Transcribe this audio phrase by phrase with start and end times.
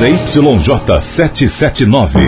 [0.00, 2.26] ZYJ 779.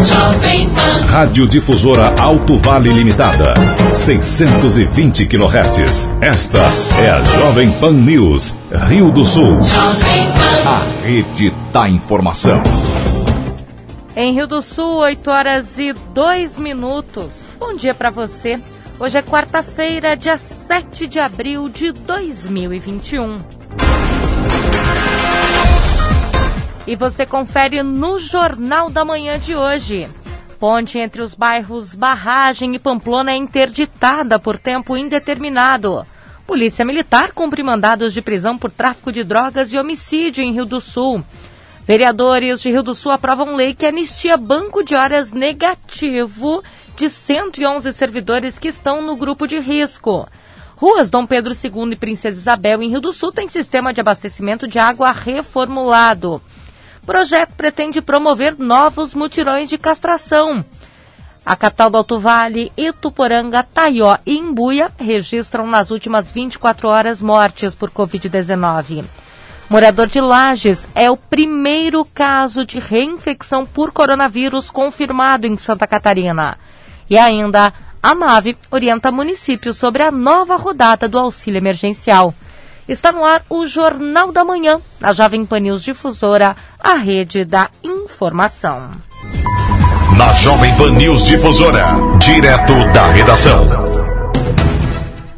[1.08, 3.55] Rádio Difusora Alto Vale Limitada.
[3.94, 6.10] 620 kHz.
[6.21, 6.58] Esta
[7.03, 8.55] é a Jovem Pan News,
[8.91, 9.59] Rio do Sul.
[10.66, 12.62] A rede da informação.
[14.14, 17.50] Em Rio do Sul, 8 horas e 2 minutos.
[17.59, 18.61] Bom dia para você.
[19.00, 23.39] Hoje é quarta-feira, dia 7 de abril de 2021.
[26.85, 30.09] E você confere no Jornal da Manhã de hoje.
[30.59, 36.05] Ponte entre os bairros Barragem e Pamplona é interditada por tempo indeterminado.
[36.45, 40.80] Polícia Militar cumpre mandados de prisão por tráfico de drogas e homicídio em Rio do
[40.80, 41.25] Sul.
[41.87, 46.62] Vereadores de Rio do Sul aprovam lei que anistia banco de horas negativo
[46.97, 50.28] de 111 servidores que estão no grupo de risco.
[50.77, 54.67] Ruas Dom Pedro II e Princesa Isabel em Rio do Sul têm sistema de abastecimento
[54.67, 56.42] de água reformulado.
[57.02, 60.64] O projeto pretende promover novos mutirões de castração.
[61.45, 67.75] A capital do Alto Vale, Ituporanga, Taió e Imbuia registram nas últimas 24 horas mortes
[67.75, 69.05] por Covid-19.
[69.69, 76.56] Morador de Lages é o primeiro caso de reinfecção por coronavírus confirmado em Santa Catarina.
[77.11, 82.33] E ainda, a MAVE orienta municípios sobre a nova rodada do auxílio emergencial.
[82.88, 87.70] Está no ar o Jornal da Manhã, na Jovem Pan News Difusora, a rede da
[87.83, 88.91] informação.
[90.19, 91.84] Na Jovem Pan News Difusora,
[92.19, 93.64] direto da redação.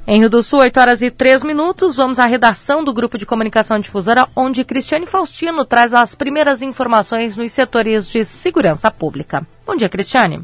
[0.07, 3.27] Em Rio do Sul, 8 horas e 3 minutos, vamos à redação do Grupo de
[3.27, 9.47] Comunicação Difusora, onde Cristiane Faustino traz as primeiras informações nos setores de segurança pública.
[9.67, 10.43] Bom dia, Cristiane.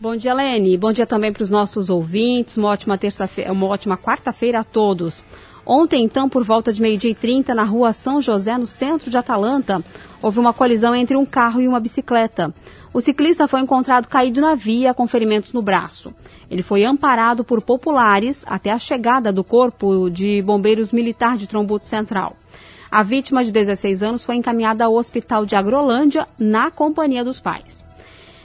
[0.00, 0.76] Bom dia, Lene.
[0.76, 2.56] Bom dia também para os nossos ouvintes.
[2.56, 5.24] Uma ótima terça-feira, uma ótima quarta-feira a todos.
[5.64, 9.16] Ontem, então, por volta de meio-dia e 30, na rua São José, no centro de
[9.16, 9.82] Atalanta,
[10.20, 12.52] houve uma colisão entre um carro e uma bicicleta.
[12.92, 16.12] O ciclista foi encontrado caído na via com ferimentos no braço.
[16.50, 21.86] Ele foi amparado por populares até a chegada do Corpo de Bombeiros Militar de Trombuto
[21.86, 22.36] Central.
[22.90, 27.82] A vítima, de 16 anos, foi encaminhada ao Hospital de Agrolândia na companhia dos pais.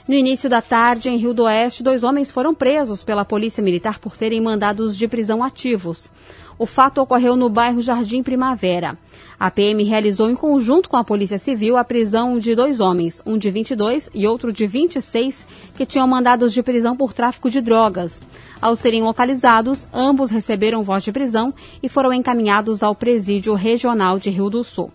[0.08, 3.98] No início da tarde, em Rio do Oeste, dois homens foram presos pela Polícia Militar
[3.98, 6.10] por terem mandados de prisão ativos.
[6.58, 8.98] O fato ocorreu no bairro Jardim Primavera.
[9.38, 13.38] A PM realizou em conjunto com a Polícia Civil a prisão de dois homens, um
[13.38, 18.20] de 22 e outro de 26, que tinham mandados de prisão por tráfico de drogas.
[18.60, 24.28] Ao serem localizados, ambos receberam voz de prisão e foram encaminhados ao Presídio Regional de
[24.28, 24.90] Rio do Sul.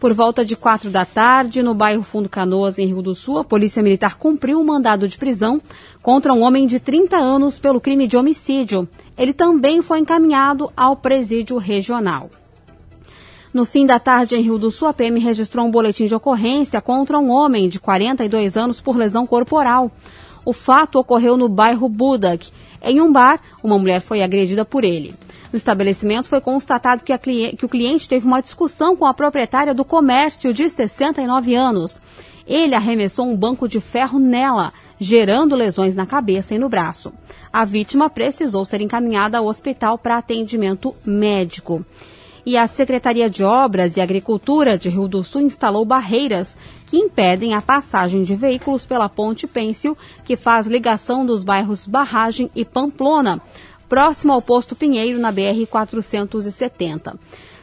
[0.00, 3.44] Por volta de quatro da tarde, no bairro Fundo Canoas, em Rio do Sul, a
[3.44, 5.60] Polícia Militar cumpriu um mandado de prisão
[6.00, 8.88] contra um homem de 30 anos pelo crime de homicídio.
[9.16, 12.30] Ele também foi encaminhado ao presídio regional.
[13.52, 16.80] No fim da tarde, em Rio do Sul, a PM registrou um boletim de ocorrência
[16.80, 19.92] contra um homem de 42 anos por lesão corporal.
[20.46, 22.50] O fato ocorreu no bairro Budak.
[22.82, 25.14] Em um bar, uma mulher foi agredida por ele.
[25.52, 27.16] No estabelecimento foi constatado que,
[27.56, 32.00] que, o cliente teve uma discussão com a proprietária do comércio de 69 anos.
[32.46, 37.12] Ele arremessou um banco de ferro nela, gerando lesões na cabeça e no braço.
[37.52, 41.84] A vítima precisou ser encaminhada ao hospital para atendimento médico.
[42.44, 46.56] E a Secretaria de Obras e Agricultura de Rio do Sul instalou barreiras
[46.86, 52.50] que impedem a passagem de veículos pela Ponte Pêncil, que faz ligação dos bairros Barragem
[52.56, 53.40] e Pamplona,
[53.90, 57.16] próximo ao posto Pinheiro, na BR-470.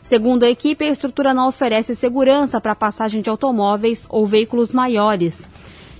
[0.04, 4.74] Segundo a equipe, a estrutura não oferece segurança para a passagem de automóveis ou veículos
[4.74, 5.48] maiores.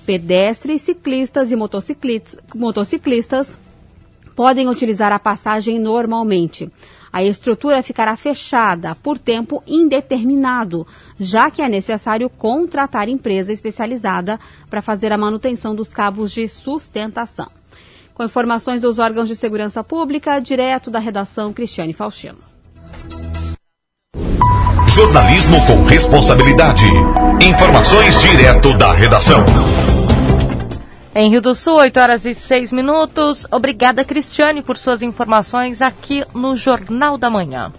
[0.06, 3.58] Pedestres, ciclistas e motociclistas
[4.36, 6.70] podem utilizar a passagem normalmente.
[7.12, 10.86] A estrutura ficará fechada por tempo indeterminado,
[11.18, 14.38] já que é necessário contratar empresa especializada
[14.70, 17.57] para fazer a manutenção dos cabos de sustentação.
[18.18, 22.40] Com informações dos órgãos de segurança pública, direto da redação Cristiane Faustino.
[24.88, 26.84] Jornalismo com responsabilidade.
[27.48, 29.46] Informações direto da redação.
[31.14, 33.46] Em Rio do Sul, 8 horas e 6 minutos.
[33.52, 37.72] Obrigada, Cristiane, por suas informações aqui no Jornal da Manhã.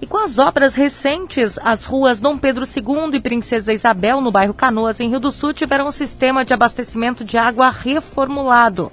[0.00, 4.52] E com as obras recentes, as ruas Dom Pedro II e Princesa Isabel, no bairro
[4.52, 8.90] Canoas, em Rio do Sul, tiveram um sistema de abastecimento de água reformulado.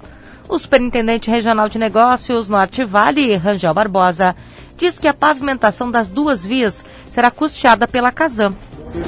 [0.48, 4.36] O superintendente regional de negócios Norte Vale, Rangel Barbosa,
[4.76, 8.54] diz que a pavimentação das duas vias será custeada pela Casam.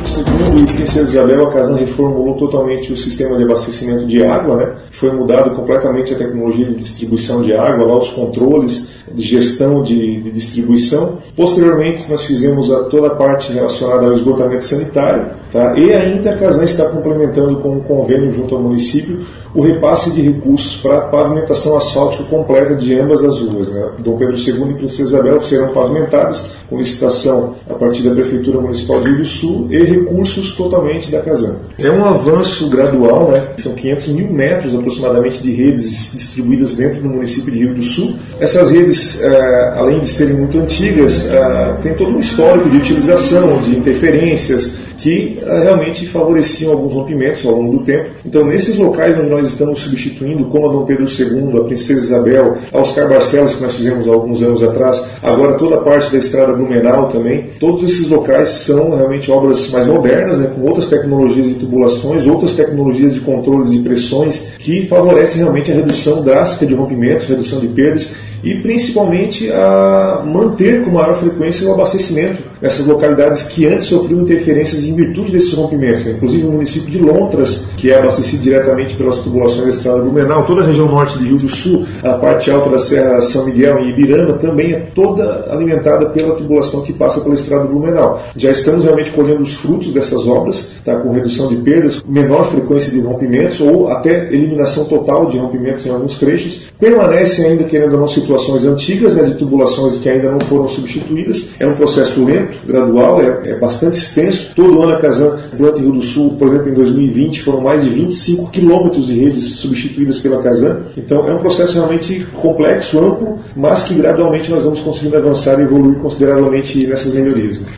[0.04, 4.74] Segundo e Princesa Isabel, a Casan reformulou totalmente o sistema de abastecimento de água, né?
[4.90, 10.20] Foi mudado completamente a tecnologia de distribuição de água, lá os controles de gestão de,
[10.20, 11.18] de, distribuição.
[11.34, 15.74] Posteriormente, nós fizemos a, toda a parte relacionada ao esgotamento sanitário, tá?
[15.76, 19.24] e ainda a Casan está complementando com um convênio junto ao município
[19.56, 23.70] o repasse de recursos para a pavimentação asfáltica completa de ambas as ruas.
[23.70, 23.88] Né?
[24.00, 29.00] Dom Pedro II e Princesa Isabel serão pavimentadas com licitação a partir da Prefeitura Municipal
[29.00, 31.56] de Rio do Sul e recursos totalmente da Casan.
[31.78, 33.48] É um avanço gradual, né?
[33.56, 38.14] são 500 mil metros aproximadamente de redes distribuídas dentro do município de Rio do Sul.
[38.38, 43.60] Essas redes, eh, além de serem muito antigas, eh, têm todo um histórico de utilização,
[43.60, 48.10] de interferências, que uh, realmente favoreciam alguns rompimentos ao longo do tempo.
[48.24, 52.56] Então, nesses locais onde nós estamos substituindo, como a Dom Pedro II, a Princesa Isabel,
[52.72, 56.18] a Oscar Barcelos, que nós fizemos há alguns anos atrás, agora toda a parte da
[56.18, 61.46] estrada Blumenau também, todos esses locais são realmente obras mais modernas, né, com outras tecnologias
[61.46, 66.74] de tubulações, outras tecnologias de controles e pressões que favorecem realmente a redução drástica de
[66.74, 73.42] rompimentos, redução de perdas e principalmente a manter com maior frequência o abastecimento nessas localidades
[73.44, 76.04] que antes sofriam interferências em virtude desses rompimentos.
[76.04, 76.12] Né?
[76.12, 80.62] Inclusive o município de Lontras, que é abastecido diretamente pelas tubulações da estrada Blumenau, toda
[80.62, 83.90] a região norte de Rio do Sul, a parte alta da Serra São Miguel e
[83.90, 88.22] Ibirama também é toda alimentada pela tubulação que passa pela estrada Blumenau.
[88.36, 90.96] Já estamos realmente colhendo os frutos dessas obras, tá?
[90.96, 95.90] com redução de perdas, menor frequência de rompimentos ou até eliminação total de rompimentos em
[95.90, 96.68] alguns trechos.
[96.78, 101.50] Permanece ainda, querendo ou não, situações antigas né, de tubulações que ainda não foram substituídas.
[101.58, 104.52] É um processo lento, gradual, é, é bastante extenso.
[104.54, 107.90] Todo ano a Casan Planta Rio do Sul, por exemplo, em 2020, foram mais de
[107.90, 110.82] 25 quilômetros de redes substituídas pela Casan.
[110.96, 115.62] Então é um processo realmente complexo, amplo, mas que gradualmente nós vamos conseguindo avançar e
[115.62, 117.60] evoluir consideravelmente nessas melhorias.
[117.60, 117.68] Né?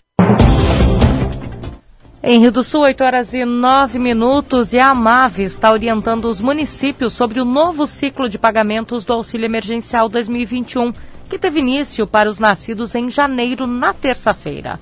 [2.30, 6.42] Em Rio do Sul, 8 horas e 9 minutos, e a AMAV está orientando os
[6.42, 10.92] municípios sobre o novo ciclo de pagamentos do Auxílio Emergencial 2021,
[11.26, 14.78] que teve início para os nascidos em janeiro, na terça-feira.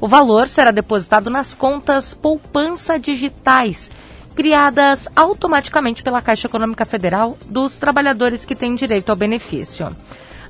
[0.00, 3.90] O valor será depositado nas contas poupança digitais,
[4.34, 9.94] criadas automaticamente pela Caixa Econômica Federal dos trabalhadores que têm direito ao benefício.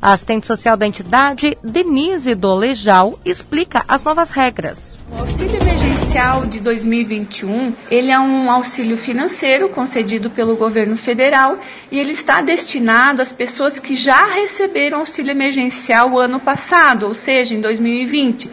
[0.01, 4.99] A assistente social da entidade, Denise Dolejal, explica as novas regras.
[5.11, 11.59] O auxílio emergencial de 2021, ele é um auxílio financeiro concedido pelo governo federal
[11.91, 17.55] e ele está destinado às pessoas que já receberam auxílio emergencial ano passado, ou seja,
[17.55, 18.51] em 2020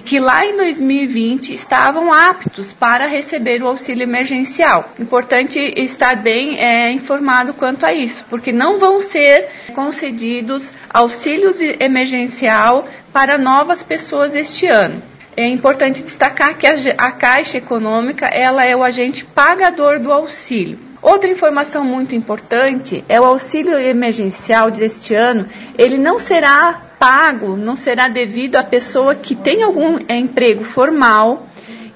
[0.00, 4.92] que lá em 2020 estavam aptos para receber o auxílio emergencial.
[4.98, 12.86] Importante estar bem é, informado quanto a isso, porque não vão ser concedidos auxílios emergencial
[13.12, 15.02] para novas pessoas este ano.
[15.36, 20.89] É importante destacar que a Caixa Econômica ela é o agente pagador do auxílio.
[21.02, 25.46] Outra informação muito importante é o auxílio emergencial deste ano,
[25.78, 31.46] ele não será pago não será devido à pessoa que tem algum emprego formal,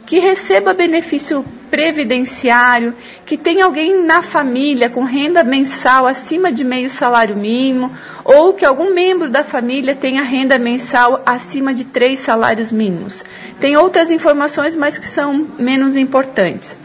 [0.06, 2.94] que receba benefício previdenciário,
[3.26, 7.92] que tem alguém na família com renda mensal acima de meio salário mínimo,
[8.24, 13.24] ou que algum membro da família tenha renda mensal acima de três salários mínimos.
[13.60, 16.78] Tem outras informações, mas que são menos importantes.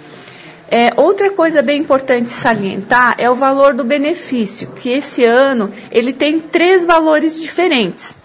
[0.72, 6.14] É, outra coisa bem importante salientar é o valor do benefício, que esse ano ele
[6.14, 8.16] tem três valores diferentes.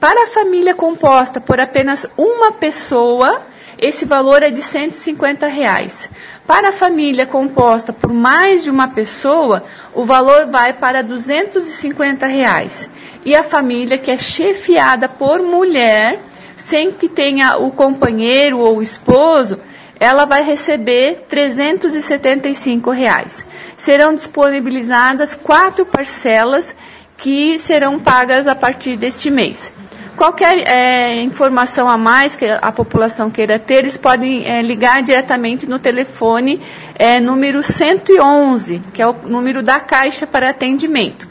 [0.00, 3.42] Para a família composta por apenas uma pessoa,
[3.78, 6.08] esse valor é de 150 reais.
[6.46, 12.88] Para a família composta por mais de uma pessoa, o valor vai para 250 reais.
[13.22, 16.22] E a família que é chefiada por mulher,
[16.56, 19.60] sem que tenha o companheiro ou o esposo,
[20.02, 23.46] ela vai receber 375 reais.
[23.76, 26.74] Serão disponibilizadas quatro parcelas
[27.16, 29.72] que serão pagas a partir deste mês.
[30.16, 35.68] Qualquer é, informação a mais que a população queira ter, eles podem é, ligar diretamente
[35.68, 36.60] no telefone
[36.96, 41.30] é, número 111, que é o número da Caixa para atendimento.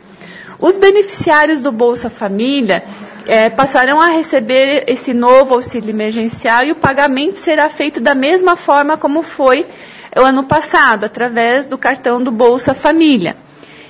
[0.62, 2.84] Os beneficiários do Bolsa Família
[3.26, 8.56] é, passarão a receber esse novo auxílio emergencial e o pagamento será feito da mesma
[8.56, 9.66] forma como foi
[10.16, 13.36] o ano passado, através do cartão do Bolsa Família.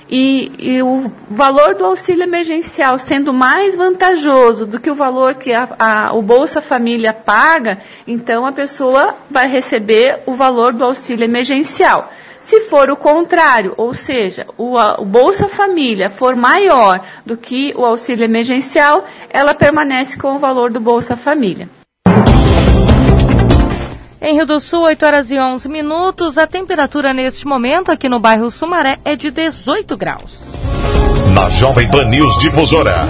[0.08, 5.52] E, e, o valor do auxílio emergencial sendo mais vantajoso do que o valor que
[5.52, 11.24] a, a, o Bolsa Família paga, então a pessoa vai receber o valor do auxílio
[11.24, 12.10] emergencial.
[12.42, 17.86] Se for o contrário, ou seja, o, o, Bolsa Família for maior do que o
[17.86, 21.70] auxílio emergencial, ela permanece com o valor do Bolsa Família.
[24.20, 26.36] Em Rio do Sul, 8 horas e 11 minutos.
[26.36, 30.44] A temperatura neste momento aqui no bairro Sumaré é de 18 graus.
[31.34, 33.08] na Jovem Pan News Difusora.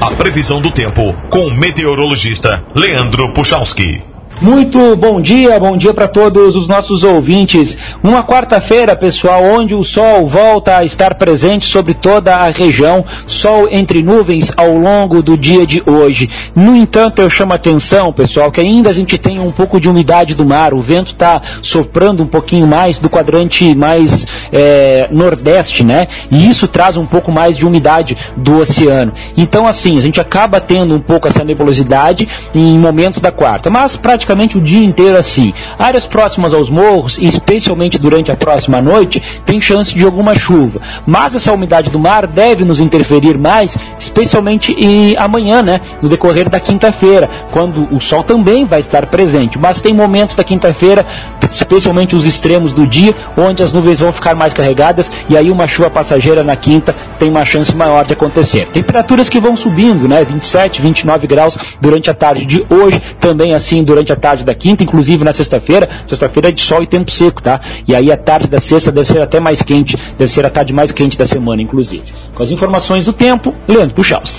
[0.00, 4.11] A previsão do tempo com o meteorologista Leandro Puchalski.
[4.42, 7.78] Muito bom dia, bom dia para todos os nossos ouvintes.
[8.02, 13.68] Uma quarta-feira, pessoal, onde o sol volta a estar presente sobre toda a região, sol
[13.70, 16.28] entre nuvens ao longo do dia de hoje.
[16.56, 19.88] No entanto, eu chamo a atenção, pessoal, que ainda a gente tem um pouco de
[19.88, 25.84] umidade do mar, o vento está soprando um pouquinho mais do quadrante mais é, nordeste,
[25.84, 26.08] né?
[26.32, 29.12] E isso traz um pouco mais de umidade do oceano.
[29.36, 33.94] Então, assim, a gente acaba tendo um pouco essa nebulosidade em momentos da quarta, mas
[33.94, 35.52] praticamente praticamente o dia inteiro assim.
[35.78, 40.80] Áreas próximas aos morros, especialmente durante a próxima noite, tem chance de alguma chuva.
[41.06, 45.80] Mas essa umidade do mar deve nos interferir mais, especialmente em, amanhã, né?
[46.00, 49.58] No decorrer da quinta-feira, quando o sol também vai estar presente.
[49.58, 51.04] Mas tem momentos da quinta-feira,
[51.50, 55.68] especialmente os extremos do dia, onde as nuvens vão ficar mais carregadas e aí uma
[55.68, 58.66] chuva passageira na quinta tem uma chance maior de acontecer.
[58.68, 60.24] Temperaturas que vão subindo, né?
[60.24, 64.84] 27, 29 graus durante a tarde de hoje, também assim durante a tarde da quinta,
[64.84, 65.88] inclusive na sexta-feira.
[66.06, 67.60] Sexta-feira é de sol e tempo seco, tá?
[67.86, 70.72] E aí a tarde da sexta deve ser até mais quente, deve ser a tarde
[70.72, 72.12] mais quente da semana, inclusive.
[72.32, 74.38] Com as informações do tempo, Leandro Puchalski.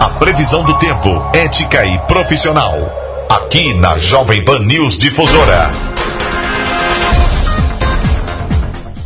[0.00, 2.74] A previsão do tempo, ética e profissional.
[3.28, 5.70] Aqui na Jovem Pan News Difusora.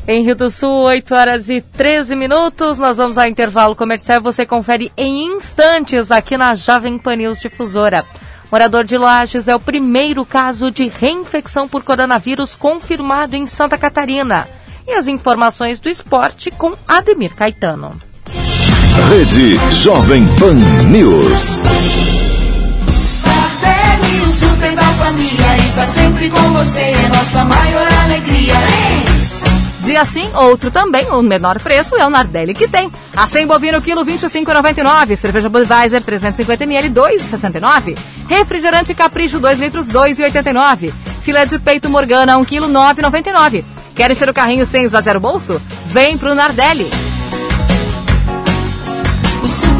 [0.07, 2.79] Em Rio do Sul, 8 horas e 13 minutos.
[2.79, 4.21] Nós vamos ao intervalo comercial.
[4.21, 8.05] Você confere em instantes aqui na Jovem Pan News Difusora.
[8.53, 14.47] Morador de Lages é o primeiro caso de reinfecção por coronavírus confirmado em Santa Catarina.
[14.87, 17.97] E as informações do esporte com Ademir Caetano.
[19.09, 20.53] Rede Jovem Pan
[20.91, 21.61] News.
[24.21, 28.55] o super da família está sempre com você, é nossa maior alegria.
[29.83, 32.91] Dia sim, outro também, o menor preço é o Nardelli que tem.
[33.17, 35.17] A 100 bovino, quilo 25,99.
[35.17, 37.99] Cerveja Budweiser, 350ml, 2,69.
[38.33, 40.91] Refrigerante Capricho, 2 litros, 2,89.
[41.23, 43.63] Filé de peito Morgana, 1 quilo, 9,99.
[43.95, 45.61] Quer encher o carrinho sem esvaziar o bolso?
[45.89, 46.91] Vem pro Nardelli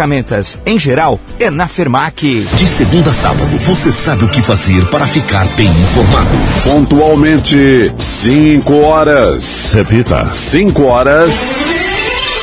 [0.00, 2.48] Ferramentas, em geral, é na Fermac.
[2.54, 6.30] De segunda a sábado, você sabe o que fazer para ficar bem informado.
[6.64, 9.72] Pontualmente, 5 horas.
[9.74, 11.66] Repita, 5 horas.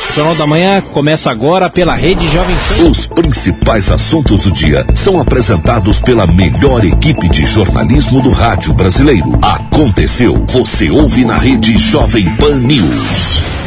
[0.08, 2.90] O Jornal da Manhã começa agora pela Rede Jovem Pan.
[2.90, 9.36] Os principais assuntos do dia são apresentados pela melhor equipe de jornalismo do rádio brasileiro.
[9.42, 13.57] Aconteceu, você ouve na Rede Jovem Pan News.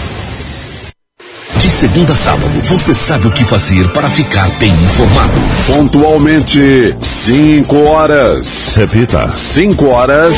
[1.62, 5.40] De segunda a sábado, você sabe o que fazer para ficar bem informado.
[5.68, 8.74] Pontualmente, 5 horas.
[8.76, 10.38] Repita, 5 horas.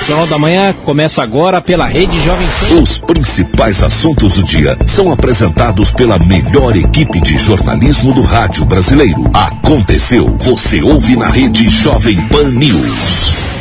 [0.00, 2.80] O Jornal da Manhã começa agora pela Rede Jovem Pan.
[2.80, 9.30] Os principais assuntos do dia são apresentados pela melhor equipe de jornalismo do rádio brasileiro.
[9.34, 13.57] Aconteceu, você ouve na Rede Jovem Pan News.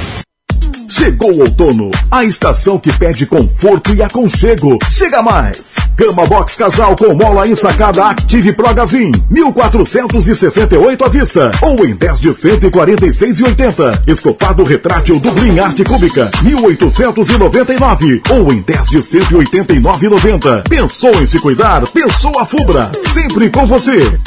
[0.89, 4.79] Chegou o outono, a estação que pede conforto e aconchego.
[4.89, 5.75] Chega mais!
[5.97, 12.21] Cama Box Casal com mola ensacada Active Pro Gazin, 1468 à vista, ou em 10
[12.21, 14.03] de 146,80.
[14.07, 20.69] Estofado retrátil Dublin Arte Cúbica, 1899, ou em 10 de 189,90.
[20.69, 21.85] Pensou em se cuidar?
[21.87, 24.17] Pensou a Fubra, sempre com você.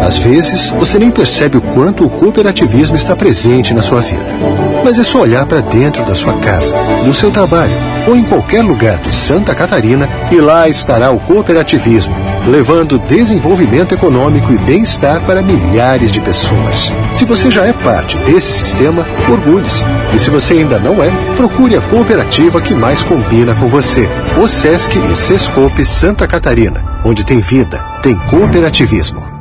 [0.00, 4.71] Às vezes, você nem percebe o quanto o cooperativismo está presente na sua vida.
[4.84, 6.74] Mas é só olhar para dentro da sua casa,
[7.04, 12.14] do seu trabalho ou em qualquer lugar de Santa Catarina e lá estará o cooperativismo,
[12.46, 16.92] levando desenvolvimento econômico e bem-estar para milhares de pessoas.
[17.12, 19.84] Se você já é parte desse sistema, orgulhe-se.
[20.14, 24.08] E se você ainda não é, procure a cooperativa que mais combina com você.
[24.42, 29.31] O SESC e Sescope Santa Catarina, onde tem vida, tem cooperativismo.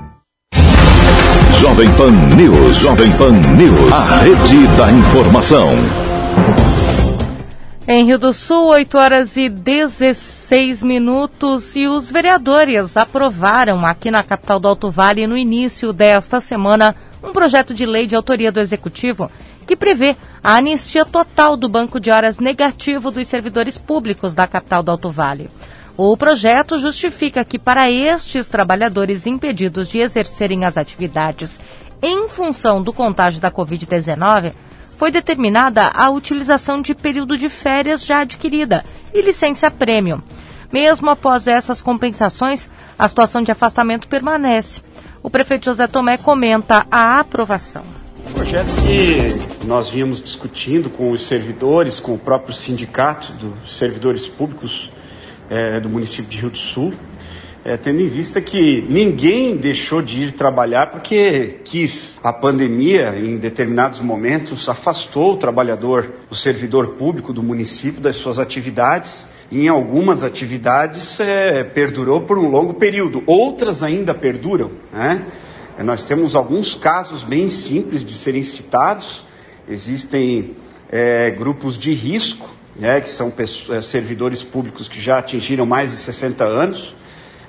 [1.59, 2.77] Jovem Pan News.
[2.77, 4.09] Jovem Pan News.
[4.09, 5.69] A rede da informação.
[7.87, 11.75] Em Rio do Sul, 8 horas e 16 minutos.
[11.75, 17.31] E os vereadores aprovaram aqui na capital do Alto Vale, no início desta semana, um
[17.31, 19.29] projeto de lei de autoria do Executivo
[19.67, 24.83] que prevê a anistia total do banco de horas negativo dos servidores públicos da capital
[24.83, 25.49] do Alto Vale.
[26.03, 31.59] O projeto justifica que, para estes trabalhadores impedidos de exercerem as atividades
[32.01, 34.51] em função do contágio da Covid-19,
[34.97, 40.23] foi determinada a utilização de período de férias já adquirida e licença prêmio.
[40.73, 42.67] Mesmo após essas compensações,
[42.97, 44.81] a situação de afastamento permanece.
[45.21, 47.83] O prefeito José Tomé comenta a aprovação.
[48.33, 54.89] Projeto que nós vínhamos discutindo com os servidores, com o próprio sindicato dos servidores públicos
[55.51, 56.93] é, do município de Rio do Sul,
[57.63, 62.19] é, tendo em vista que ninguém deixou de ir trabalhar porque quis.
[62.23, 68.39] A pandemia, em determinados momentos, afastou o trabalhador, o servidor público do município das suas
[68.39, 69.27] atividades.
[69.51, 74.71] Em algumas atividades é, perdurou por um longo período, outras ainda perduram.
[74.91, 75.25] Né?
[75.77, 79.23] É, nós temos alguns casos bem simples de serem citados.
[79.67, 80.55] Existem
[80.89, 82.49] é, grupos de risco,
[82.81, 86.95] né, que são pessoas, é, servidores públicos que já atingiram mais de 60 anos,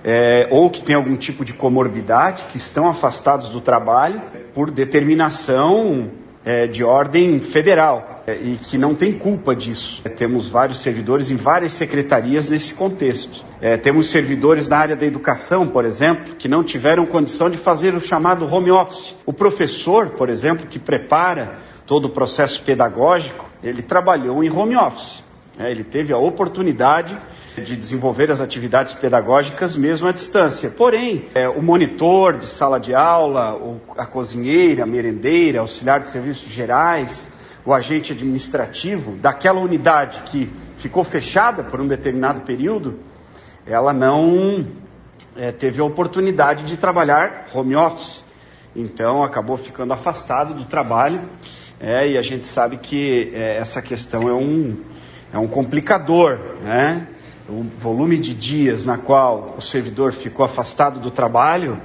[0.05, 4.21] é, ou que têm algum tipo de comorbidade, que estão afastados do trabalho
[4.53, 6.11] por determinação
[6.45, 10.03] é, de ordem federal é, e que não tem culpa disso.
[10.05, 13.45] É, temos vários servidores em várias secretarias nesse contexto.
[13.61, 17.95] É, temos servidores na área da educação, por exemplo, que não tiveram condição de fazer
[17.95, 19.17] o chamado home office.
[19.25, 25.25] O professor, por exemplo, que prepara todo o processo pedagógico, ele trabalhou em home office.
[25.59, 27.21] É, ele teve a oportunidade
[27.57, 30.71] de desenvolver as atividades pedagógicas mesmo à distância.
[30.71, 36.09] Porém, é, o monitor de sala de aula, o, a cozinheira, a merendeira, auxiliar de
[36.09, 37.31] serviços gerais,
[37.65, 42.99] o agente administrativo daquela unidade que ficou fechada por um determinado período,
[43.67, 44.67] ela não
[45.37, 48.25] é, teve a oportunidade de trabalhar home office.
[48.75, 51.29] Então acabou ficando afastado do trabalho
[51.79, 54.77] é, e a gente sabe que é, essa questão é um,
[55.33, 57.07] é um complicador, né?
[57.49, 61.81] o volume de dias na qual o servidor ficou afastado do trabalho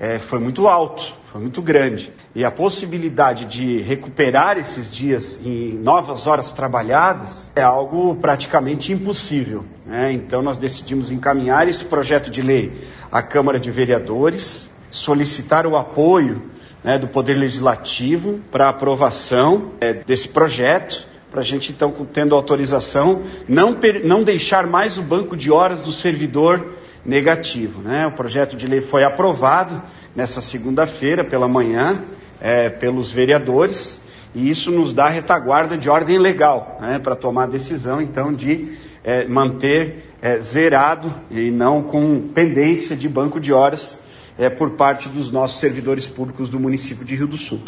[0.00, 2.12] é, foi muito alto, foi muito grande.
[2.34, 9.64] E a possibilidade de recuperar esses dias em novas horas trabalhadas é algo praticamente impossível.
[9.86, 10.12] Né?
[10.12, 12.72] Então nós decidimos encaminhar esse projeto de lei
[13.10, 16.50] à Câmara de Vereadores, solicitar o apoio
[16.82, 23.22] né, do Poder Legislativo para aprovação é, desse projeto para a gente então, tendo autorização,
[23.48, 27.80] não, não deixar mais o banco de horas do servidor negativo.
[27.80, 28.06] Né?
[28.06, 29.82] O projeto de lei foi aprovado
[30.14, 32.04] nessa segunda-feira pela manhã
[32.38, 34.00] é, pelos vereadores
[34.34, 38.76] e isso nos dá retaguarda de ordem legal né, para tomar a decisão então de
[39.02, 44.00] é, manter é, zerado e não com pendência de banco de horas
[44.38, 47.60] é, por parte dos nossos servidores públicos do município de Rio do Sul.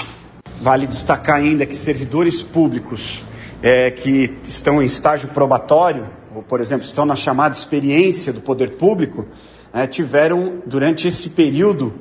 [0.61, 3.25] Vale destacar ainda que servidores públicos
[3.65, 8.73] é, que estão em estágio probatório, ou, por exemplo, estão na chamada experiência do poder
[8.73, 9.25] público,
[9.73, 11.95] é, tiveram, durante esse período,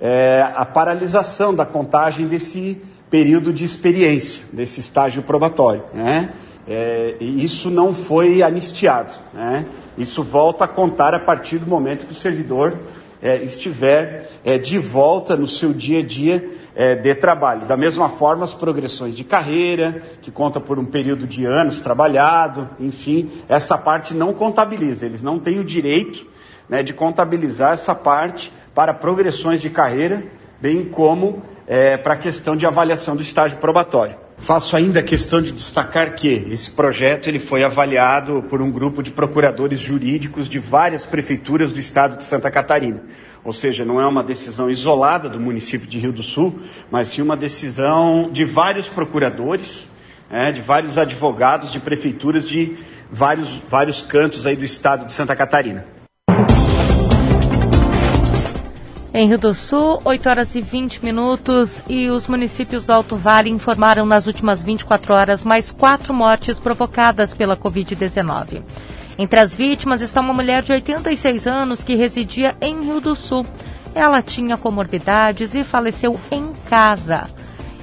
[0.00, 5.82] é, a paralisação da contagem desse período de experiência, desse estágio probatório.
[5.92, 6.34] Né?
[6.68, 9.12] É, e isso não foi anistiado.
[9.34, 9.66] Né?
[9.96, 12.78] Isso volta a contar a partir do momento que o servidor
[13.22, 17.66] é, estiver é, de volta no seu dia a dia é, de trabalho.
[17.66, 22.68] Da mesma forma, as progressões de carreira, que conta por um período de anos trabalhado,
[22.78, 25.06] enfim, essa parte não contabiliza.
[25.06, 26.26] Eles não têm o direito
[26.68, 30.22] né, de contabilizar essa parte para progressões de carreira,
[30.60, 34.27] bem como é, para a questão de avaliação do estágio probatório.
[34.40, 39.02] Faço ainda a questão de destacar que esse projeto ele foi avaliado por um grupo
[39.02, 43.02] de procuradores jurídicos de várias prefeituras do estado de Santa Catarina
[43.48, 47.22] ou seja, não é uma decisão isolada do município de Rio do Sul, mas sim
[47.22, 49.88] uma decisão de vários procuradores,
[50.30, 52.76] é, de vários advogados de prefeituras de
[53.10, 55.86] vários, vários cantos aí do estado de Santa Catarina.
[59.18, 63.50] Em Rio do Sul, 8 horas e 20 minutos e os municípios do Alto Vale
[63.50, 68.62] informaram nas últimas 24 horas mais quatro mortes provocadas pela Covid-19.
[69.18, 73.44] Entre as vítimas está uma mulher de 86 anos que residia em Rio do Sul.
[73.92, 77.28] Ela tinha comorbidades e faleceu em casa.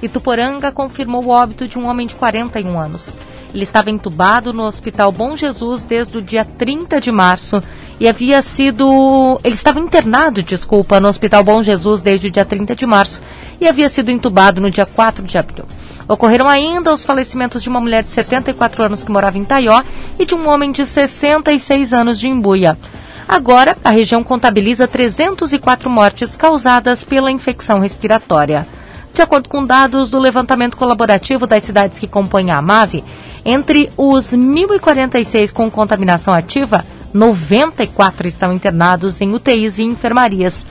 [0.00, 3.12] Ituporanga confirmou o óbito de um homem de 41 anos.
[3.56, 7.62] Ele estava entubado no Hospital Bom Jesus desde o dia 30 de março
[7.98, 9.40] e havia sido.
[9.42, 13.22] Ele estava internado, desculpa, no Hospital Bom Jesus desde o dia 30 de março
[13.58, 15.64] e havia sido entubado no dia 4 de abril.
[16.06, 19.82] Ocorreram ainda os falecimentos de uma mulher de 74 anos que morava em Taió
[20.18, 22.76] e de um homem de 66 anos de Imbuia.
[23.26, 28.66] Agora, a região contabiliza 304 mortes causadas pela infecção respiratória.
[29.16, 33.02] De acordo com dados do levantamento colaborativo das cidades que compõem a AMAVE,
[33.46, 40.66] entre os 1.046 com contaminação ativa, 94 estão internados em UTIs e enfermarias.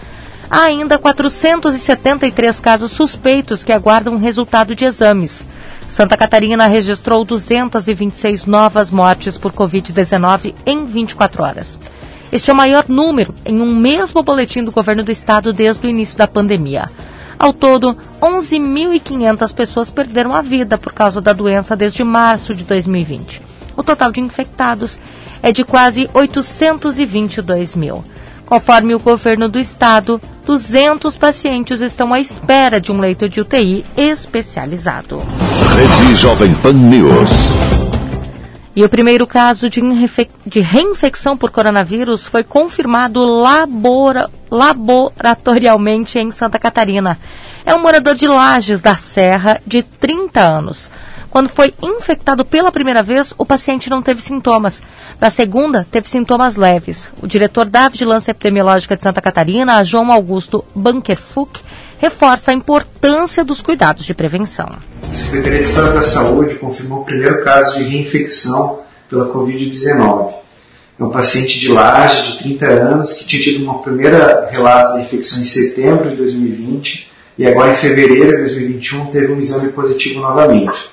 [0.47, 5.43] Há ainda 473 casos suspeitos que aguardam resultado de exames.
[5.89, 11.79] Santa Catarina registrou 226 novas mortes por Covid-19 em 24 horas.
[12.31, 15.89] Este é o maior número em um mesmo boletim do governo do estado desde o
[15.89, 16.91] início da pandemia.
[17.37, 23.41] Ao todo, 11.500 pessoas perderam a vida por causa da doença desde março de 2020.
[23.75, 24.97] O total de infectados
[25.43, 28.03] é de quase 822 mil.
[28.45, 33.83] Conforme o governo do estado, 200 pacientes estão à espera de um leito de UTI
[33.97, 35.17] especializado.
[35.75, 37.51] Rede Jovem Pan News.
[38.75, 39.79] E o primeiro caso de,
[40.45, 47.17] de reinfecção por coronavírus foi confirmado labora laboratorialmente em Santa Catarina.
[47.65, 50.91] É um morador de Lages da Serra de 30 anos.
[51.29, 54.83] Quando foi infectado pela primeira vez, o paciente não teve sintomas.
[55.19, 57.09] Na segunda, teve sintomas leves.
[57.21, 61.61] O diretor da Vigilância Epidemiológica de Santa Catarina, João Augusto Bunkerfuck,
[61.99, 64.69] reforça a importância dos cuidados de prevenção.
[65.09, 70.33] A Secretaria de Estado da Saúde confirmou o primeiro caso de reinfecção pela Covid-19.
[70.99, 75.01] É um paciente de Laje, de 30 anos, que tinha tido uma primeira relato da
[75.01, 80.21] infecção em setembro de 2020 e agora em fevereiro de 2021 teve um exame positivo
[80.21, 80.89] novamente.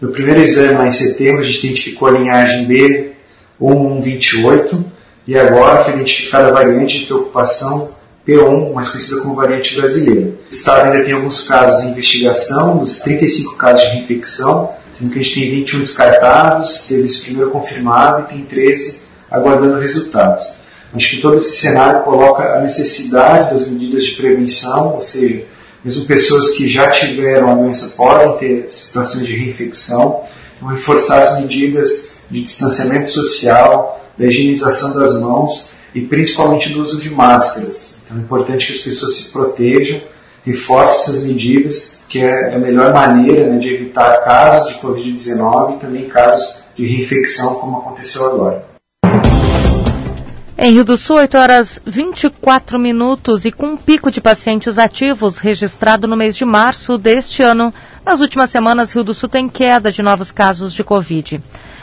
[0.00, 3.12] No primeiro exame, lá em setembro, a gente identificou a linhagem B
[3.60, 4.92] 1128
[5.26, 7.90] e agora foi identificada a variante de preocupação
[8.26, 10.32] P1, mais conhecida como variante brasileira.
[10.48, 15.18] O Estado ainda tem alguns casos em investigação, dos 35 casos de reinfecção, sendo que
[15.18, 20.60] a gente tem 21 descartados, teve esse primeiro confirmado e tem 13 aguardando resultados.
[20.92, 25.44] Acho que todo esse cenário coloca a necessidade das medidas de prevenção, ou seja,
[25.84, 30.22] mesmo pessoas que já tiveram a doença podem ter situações de reinfecção,
[30.56, 37.00] então reforçar as medidas de distanciamento social, da higienização das mãos e principalmente do uso
[37.00, 38.00] de máscaras.
[38.04, 40.00] Então é importante que as pessoas se protejam,
[40.44, 45.78] reforcem essas medidas, que é a melhor maneira né, de evitar casos de Covid-19 e
[45.78, 48.70] também casos de reinfecção, como aconteceu agora.
[50.62, 55.38] Em Rio do Sul, 8 horas 24 minutos e com um pico de pacientes ativos
[55.38, 57.72] registrado no mês de março deste ano.
[58.04, 61.40] Nas últimas semanas, Rio do Sul tem queda de novos casos de Covid.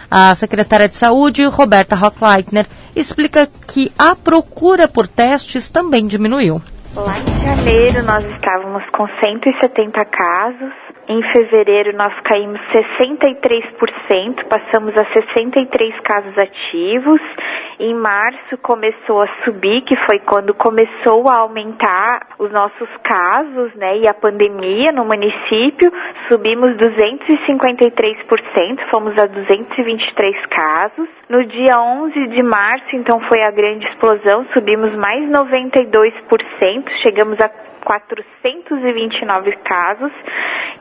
[0.09, 2.65] A secretária de Saúde, Roberta Rockleitner,
[2.95, 6.61] explica que a procura por testes também diminuiu.
[6.95, 10.73] Lá em janeiro nós estávamos com 170 casos.
[11.07, 17.21] Em fevereiro nós caímos 63%, passamos a 63 casos ativos.
[17.79, 23.99] Em março começou a subir, que foi quando começou a aumentar os nossos casos, né,
[23.99, 25.93] e a pandemia no município.
[26.27, 31.07] Subimos 253%, fomos a 223 casos.
[31.29, 37.66] No dia 11 de março, então foi a grande explosão, subimos mais 92% chegamos a
[37.87, 40.11] 429 casos.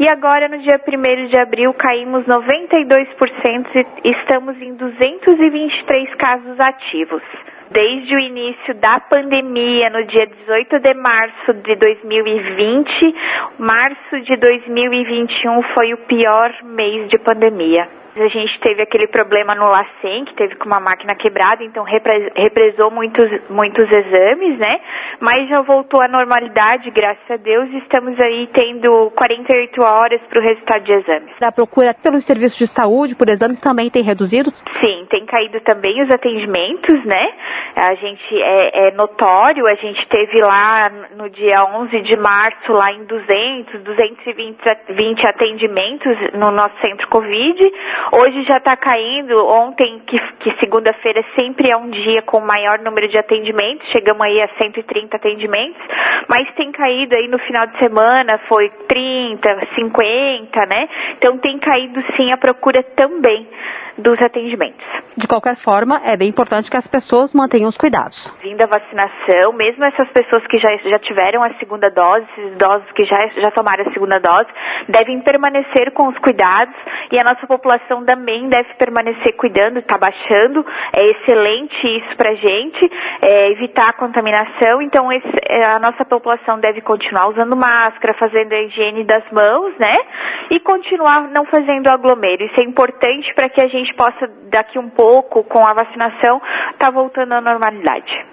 [0.01, 7.23] E agora, no dia 1 de abril, caímos 92% e estamos em 223 casos ativos.
[7.71, 13.15] Desde o início da pandemia, no dia 18 de março de 2020,
[13.59, 19.67] março de 2021 foi o pior mês de pandemia a gente teve aquele problema no
[19.67, 24.81] LACEN, que teve com uma máquina quebrada, então represou muitos, muitos exames, né?
[25.21, 30.41] Mas já voltou à normalidade, graças a Deus, e estamos aí tendo 48 horas para
[30.41, 31.33] o resultado de exames.
[31.41, 34.53] A procura pelos serviços de saúde por exames também tem reduzido?
[34.81, 37.33] Sim, tem caído também os atendimentos, né?
[37.75, 42.93] A gente é, é notório, a gente teve lá no dia 11 de março, lá
[42.93, 47.73] em 200, 220 atendimentos no nosso centro Covid.
[48.13, 49.47] Hoje já está caindo.
[49.47, 54.41] Ontem, que, que segunda-feira sempre é um dia com maior número de atendimentos, chegamos aí
[54.41, 55.81] a 130 atendimentos,
[56.29, 60.89] mas tem caído aí no final de semana, foi 30, 50, né?
[61.19, 63.49] Então tem caído sim a procura também
[63.99, 64.85] dos atendimentos.
[65.17, 68.17] De qualquer forma, é bem importante que as pessoas mantenham os cuidados.
[68.43, 72.91] Vindo a vacinação, mesmo essas pessoas que já, já tiveram a segunda dose, esses idosos
[72.93, 74.49] que já, já tomaram a segunda dose,
[74.89, 76.75] devem permanecer com os cuidados
[77.11, 80.65] e a nossa população também deve permanecer cuidando, está baixando.
[80.93, 82.91] É excelente isso para gente,
[83.23, 84.83] é, evitar a contaminação.
[84.83, 89.75] Então, esse, é, a nossa população deve continuar usando máscara, fazendo a higiene das mãos,
[89.79, 89.97] né?
[90.51, 92.45] E continuar não fazendo aglomero.
[92.45, 96.39] Isso é importante para que a gente gente possa, daqui um pouco, com a vacinação,
[96.73, 98.27] estar tá voltando à normalidade.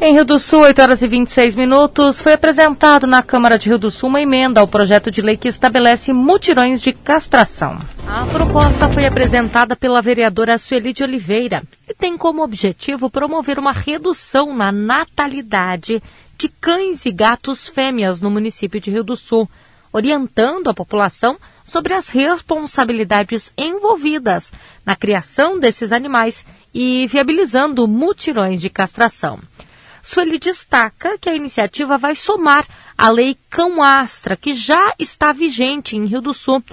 [0.00, 3.78] Em Rio do Sul, 8 horas e 26 minutos, foi apresentado na Câmara de Rio
[3.78, 7.78] do Sul uma emenda ao projeto de lei que estabelece mutirões de castração.
[8.06, 13.72] A proposta foi apresentada pela vereadora Sueli de Oliveira e tem como objetivo promover uma
[13.72, 16.00] redução na natalidade
[16.38, 19.48] de cães e gatos fêmeas no município de Rio do Sul,
[19.92, 21.36] orientando a população
[21.68, 24.50] sobre as responsabilidades envolvidas
[24.84, 29.38] na criação desses animais e viabilizando mutirões de castração.
[30.02, 35.94] Sueli destaca que a iniciativa vai somar a Lei Cão Astra, que já está vigente
[35.94, 36.64] em Rio do Sul,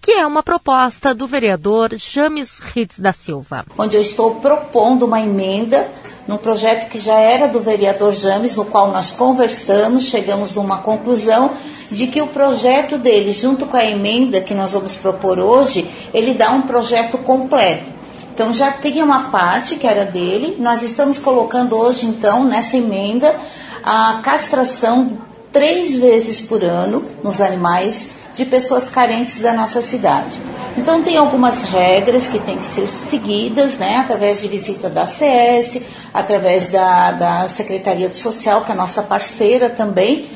[0.00, 3.66] que é uma proposta do vereador James Ritz da Silva.
[3.76, 5.90] Onde eu estou propondo uma emenda
[6.26, 11.52] num projeto que já era do vereador James, no qual nós conversamos, chegamos numa conclusão
[11.90, 16.34] de que o projeto dele, junto com a emenda que nós vamos propor hoje, ele
[16.34, 17.96] dá um projeto completo.
[18.34, 20.56] Então já tinha uma parte que era dele.
[20.58, 23.34] Nós estamos colocando hoje, então, nessa emenda,
[23.82, 25.16] a castração
[25.52, 30.38] três vezes por ano nos animais de pessoas carentes da nossa cidade.
[30.76, 35.80] Então tem algumas regras que têm que ser seguidas, né, através de visita da ACS,
[36.12, 40.28] através da, da Secretaria do Social, que é nossa parceira também,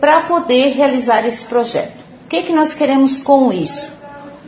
[0.00, 2.00] para poder realizar esse projeto.
[2.24, 3.92] O que, que nós queremos com isso?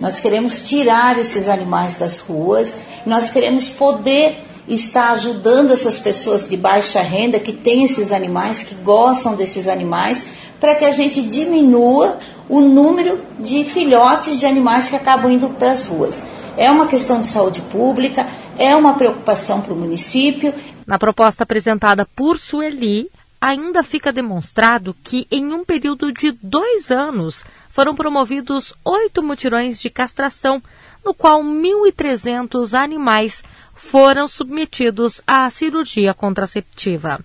[0.00, 6.56] Nós queremos tirar esses animais das ruas, nós queremos poder estar ajudando essas pessoas de
[6.56, 10.24] baixa renda que têm esses animais, que gostam desses animais,
[10.58, 12.18] para que a gente diminua
[12.50, 16.20] o número de filhotes de animais que acabam indo para as ruas.
[16.56, 18.26] É uma questão de saúde pública,
[18.58, 20.52] é uma preocupação para o município.
[20.84, 23.08] Na proposta apresentada por Sueli,
[23.40, 29.88] ainda fica demonstrado que, em um período de dois anos, foram promovidos oito mutirões de
[29.88, 30.60] castração,
[31.04, 37.20] no qual 1.300 animais foram submetidos à cirurgia contraceptiva.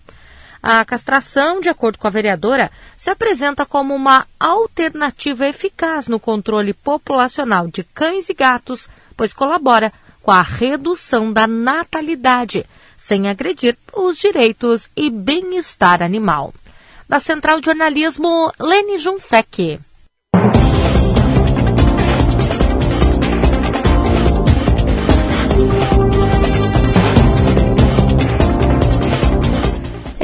[0.67, 6.73] A castração, de acordo com a vereadora, se apresenta como uma alternativa eficaz no controle
[6.73, 12.65] populacional de cães e gatos, pois colabora com a redução da natalidade,
[12.97, 16.51] sem agredir os direitos e bem-estar animal.
[17.07, 19.79] Da Central de Jornalismo, Lene Junsec.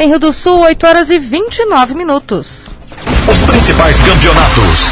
[0.02, 2.66] Em Rio do Sul, 8 horas e 29 minutos.
[3.30, 4.90] Os principais campeonatos,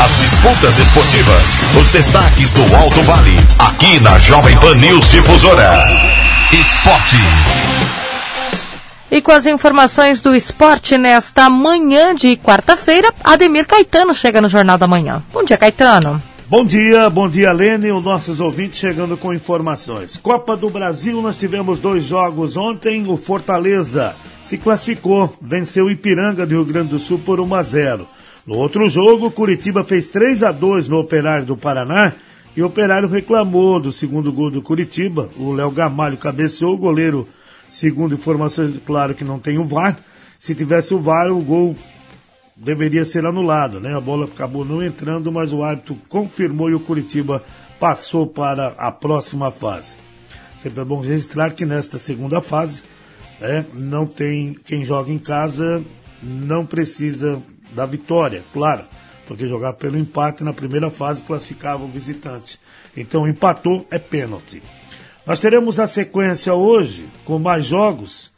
[0.00, 5.88] as disputas esportivas, os destaques do Alto Vale, aqui na Jovem Pan News Difusora.
[6.52, 7.16] Esporte.
[9.10, 14.78] E com as informações do esporte nesta manhã de quarta-feira, Ademir Caetano chega no Jornal
[14.78, 15.24] da Manhã.
[15.32, 16.22] Bom dia, Caetano.
[16.48, 20.16] Bom dia, bom dia, Lene, os nossos ouvintes chegando com informações.
[20.16, 23.08] Copa do Brasil, nós tivemos dois jogos ontem.
[23.08, 24.14] O Fortaleza
[24.46, 28.08] se classificou, venceu o Ipiranga do Rio Grande do Sul por 1 a 0.
[28.46, 32.12] No outro jogo, Curitiba fez 3 a 2 no Operário do Paraná
[32.56, 35.28] e o Operário reclamou do segundo gol do Curitiba.
[35.36, 37.26] O Léo Gamalho cabeceou, o goleiro,
[37.68, 39.98] segundo informações, claro que não tem o VAR.
[40.38, 41.76] Se tivesse o VAR, o gol
[42.54, 43.96] deveria ser anulado, né?
[43.96, 47.42] A bola acabou não entrando, mas o árbitro confirmou e o Curitiba
[47.80, 49.96] passou para a próxima fase.
[50.56, 52.80] Sempre é bom registrar que nesta segunda fase,
[53.40, 55.84] né, não tem quem joga em casa
[56.22, 58.84] não precisa da vitória, claro,
[59.26, 62.58] porque jogar pelo empate na primeira fase classificava o visitante.
[62.96, 64.62] Então empatou é pênalti.
[65.26, 68.32] Nós teremos a sequência hoje com mais jogos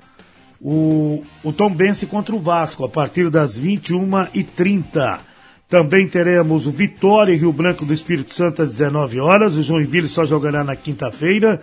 [0.60, 5.20] o, o Tom Bense contra o Vasco, a partir das 21h30.
[5.68, 9.54] Também teremos o Vitória e Rio Branco do Espírito Santo às 19 horas.
[9.54, 11.60] O Joinville só jogará na quinta-feira.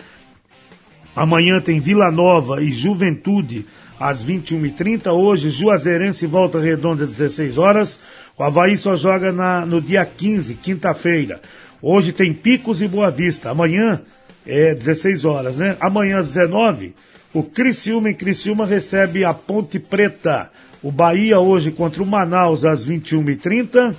[1.15, 3.65] Amanhã tem Vila Nova e Juventude
[3.99, 5.11] às 21h30.
[5.13, 7.99] Hoje, Juazeirense Volta Redonda às 16 horas.
[8.37, 11.39] O Havaí só joga na, no dia 15, quinta-feira.
[11.81, 13.49] Hoje tem Picos e Boa Vista.
[13.49, 14.01] Amanhã
[14.45, 15.77] é 16 horas, né?
[15.79, 16.93] Amanhã às 19
[17.35, 20.49] o Criciúma em Criciúma recebe a Ponte Preta.
[20.81, 23.93] O Bahia hoje contra o Manaus às 21h30.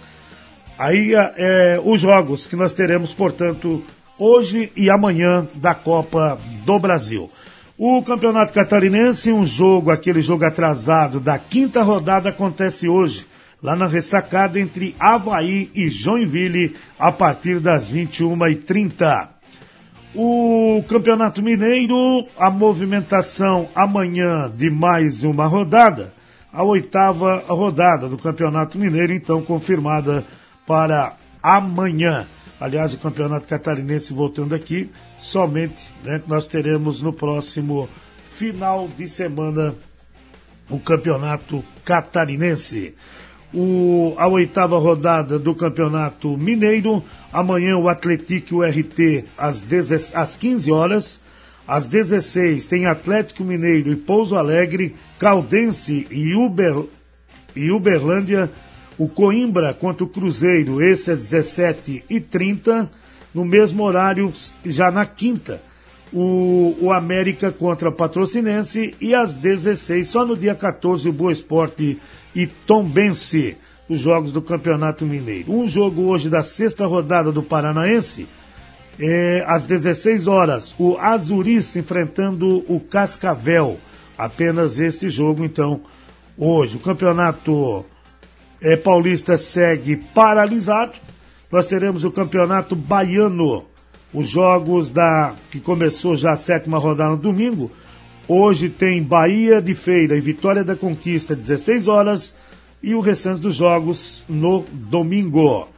[0.79, 3.85] Aí é, os jogos que nós teremos, portanto,
[4.18, 7.31] hoje e amanhã da Copa do Brasil.
[7.79, 13.26] O Campeonato Catarinense, um jogo, aquele jogo atrasado da quinta rodada, acontece hoje,
[13.62, 19.29] lá na ressacada entre Havaí e Joinville, a partir das 21h30.
[20.14, 26.14] O Campeonato Mineiro, a movimentação amanhã de mais uma rodada,
[26.50, 30.24] a oitava rodada do Campeonato Mineiro, então confirmada
[30.66, 32.26] para amanhã.
[32.61, 37.88] Aliás, o Campeonato Catarinense voltando aqui, somente né, nós teremos no próximo
[38.31, 39.75] final de semana
[40.69, 42.95] o campeonato catarinense.
[43.55, 47.03] O, a oitava rodada do Campeonato Mineiro.
[47.33, 49.64] Amanhã o Atlético e o RT às,
[50.14, 51.21] às 15 horas.
[51.66, 56.85] Às 16 tem Atlético Mineiro e Pouso Alegre, Caldense e, Uber,
[57.57, 58.51] e Uberlândia.
[58.98, 62.90] O Coimbra contra o Cruzeiro, esse é 17 e 30
[63.35, 64.32] No mesmo horário,
[64.64, 65.61] já na quinta,
[66.11, 72.00] o, o América contra Patrocinense e às 16, só no dia 14, o Boa Esporte
[72.35, 75.52] e Tombense, os jogos do Campeonato Mineiro.
[75.52, 78.26] Um jogo hoje da sexta rodada do Paranaense,
[78.98, 83.78] é, às 16 horas, o Azuris enfrentando o Cascavel.
[84.16, 85.82] Apenas este jogo, então,
[86.38, 86.78] hoje.
[86.78, 87.85] O Campeonato
[88.61, 90.95] é, Paulista segue paralisado.
[91.51, 93.64] Nós teremos o Campeonato Baiano
[94.16, 97.71] os jogos da que começou já a sétima rodada no domingo.
[98.27, 102.35] Hoje tem Bahia de Feira e Vitória da Conquista, 16 horas,
[102.83, 105.69] e o restante dos jogos no domingo.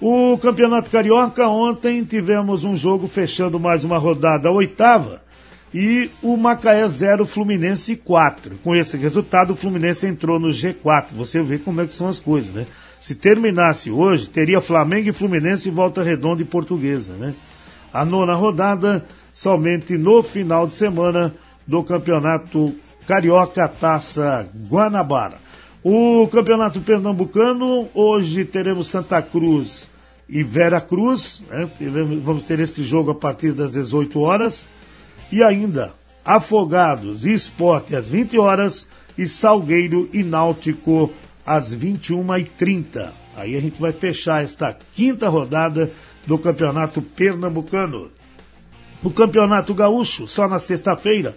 [0.00, 5.22] O Campeonato Carioca, ontem tivemos um jogo fechando mais uma rodada, a oitava,
[5.78, 8.56] e o Macaé 0, Fluminense 4.
[8.64, 11.08] Com esse resultado, o Fluminense entrou no G4.
[11.12, 12.66] Você vê como é que são as coisas, né?
[12.98, 17.34] Se terminasse hoje, teria Flamengo e Fluminense em volta redonda e portuguesa, né?
[17.92, 21.34] a nona rodada somente no final de semana
[21.66, 22.74] do Campeonato
[23.06, 25.36] Carioca Taça Guanabara.
[25.82, 29.88] O Campeonato Pernambucano, hoje teremos Santa Cruz
[30.28, 31.70] e Vera Cruz, né?
[32.22, 34.68] vamos ter este jogo a partir das 18 horas,
[35.30, 41.12] e ainda Afogados e Esporte às 20 horas, e Salgueiro e Náutico
[41.46, 43.10] às 21h30.
[43.36, 45.92] Aí a gente vai fechar esta quinta rodada
[46.26, 48.10] do Campeonato Pernambucano.
[49.02, 51.36] O Campeonato Gaúcho, só na sexta-feira,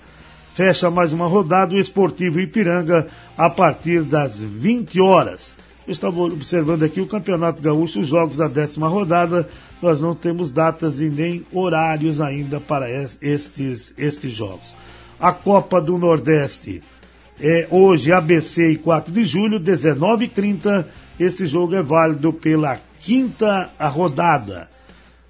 [0.53, 5.55] fecha mais uma rodada o Esportivo Ipiranga a partir das 20 horas.
[5.89, 9.49] Estava observando aqui o Campeonato Gaúcho, os jogos da décima rodada.
[9.81, 12.87] Nós não temos datas e nem horários ainda para
[13.19, 14.75] estes, estes jogos.
[15.19, 16.83] A Copa do Nordeste
[17.41, 20.85] é hoje, ABC e 4 de julho, 19h30.
[21.19, 24.69] Este jogo é válido pela quinta rodada.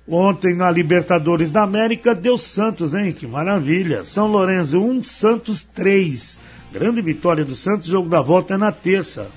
[0.06, 3.13] Ontem na Libertadores da América deu Santos, hein?
[3.13, 4.04] Que maravilha.
[4.04, 6.38] São Lourenço 1, Santos 3.
[6.74, 9.30] Grande vitória do Santos, jogo da volta é na terça,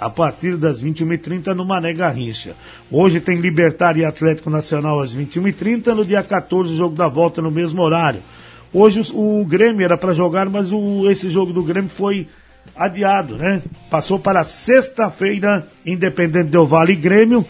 [0.00, 2.56] a partir das 21h30 no Mané Garrincha.
[2.90, 7.42] Hoje tem Libertar e Atlético Nacional às 21h30, no dia 14 o jogo da volta
[7.42, 8.22] no mesmo horário.
[8.72, 12.26] Hoje o, o Grêmio era para jogar, mas o, esse jogo do Grêmio foi
[12.74, 13.62] adiado, né?
[13.90, 17.44] Passou para sexta-feira, Independente Del Vale e Grêmio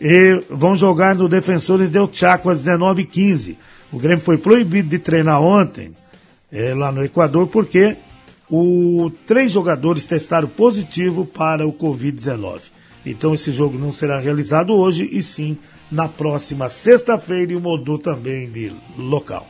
[0.00, 3.56] e vão jogar no Defensores del Chaco às 19h15.
[3.92, 5.92] O Grêmio foi proibido de treinar ontem,
[6.50, 7.96] é, lá no Equador, porque
[8.54, 12.60] o, três jogadores testaram positivo para o Covid-19.
[13.04, 15.56] Então esse jogo não será realizado hoje, e sim
[15.90, 19.48] na próxima sexta-feira, e mudou também de local.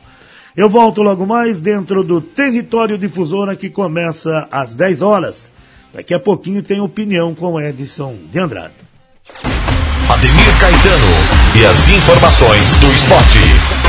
[0.57, 5.51] Eu volto logo mais dentro do Território Difusora, que começa às 10 horas.
[5.93, 8.75] Daqui a pouquinho tem opinião com Edson de Andrade.
[10.09, 13.82] Ademir Caetano e as informações do esporte.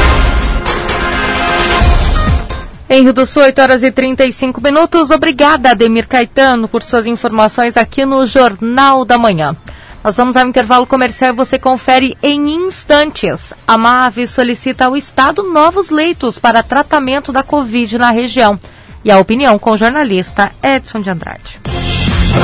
[2.93, 5.10] Em Rio do Sul, 8 horas e 35 minutos.
[5.10, 9.56] Obrigada, Ademir Caetano, por suas informações aqui no Jornal da Manhã.
[10.03, 13.51] Nós vamos ao intervalo comercial e você confere em instantes.
[13.67, 18.60] A MAVE solicita ao Estado novos leitos para tratamento da Covid na região.
[19.03, 21.60] E a opinião com o jornalista Edson de Andrade.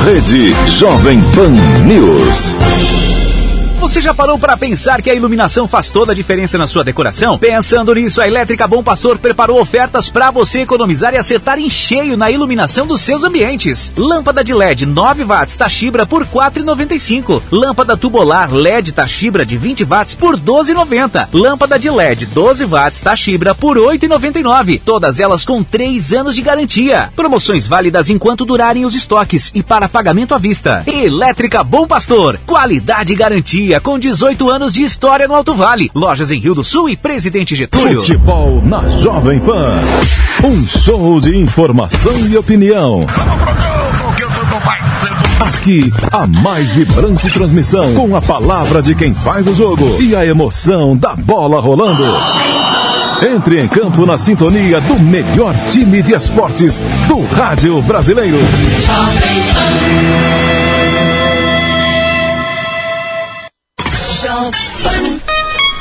[0.04, 1.52] Rede Jovem Pan
[1.86, 2.56] News.
[3.80, 7.38] Você já parou para pensar que a iluminação faz toda a diferença na sua decoração?
[7.38, 12.14] Pensando nisso, a Elétrica Bom Pastor preparou ofertas para você economizar e acertar em cheio
[12.14, 13.90] na iluminação dos seus ambientes.
[13.96, 17.40] Lâmpada de LED 9 watts Tachibra por 4,95.
[17.50, 21.28] Lâmpada tubular LED Tachibra de 20 watts por 12,90.
[21.32, 24.82] Lâmpada de LED 12 watts Tachibra por 8,99.
[24.84, 27.10] Todas elas com 3 anos de garantia.
[27.16, 30.84] Promoções válidas enquanto durarem os estoques e para pagamento à vista.
[30.86, 35.90] Elétrica Bom Pastor, qualidade e garantia com 18 anos de história no Alto Vale.
[35.94, 38.00] Lojas em Rio do Sul e Presidente Getúlio.
[38.00, 39.78] Futebol na Jovem Pan.
[40.42, 43.06] Um show de informação e opinião.
[45.40, 50.24] Aqui, a mais vibrante transmissão, com a palavra de quem faz o jogo e a
[50.24, 52.04] emoção da bola rolando.
[53.22, 58.38] Entre em campo na sintonia do melhor time de esportes do rádio brasileiro.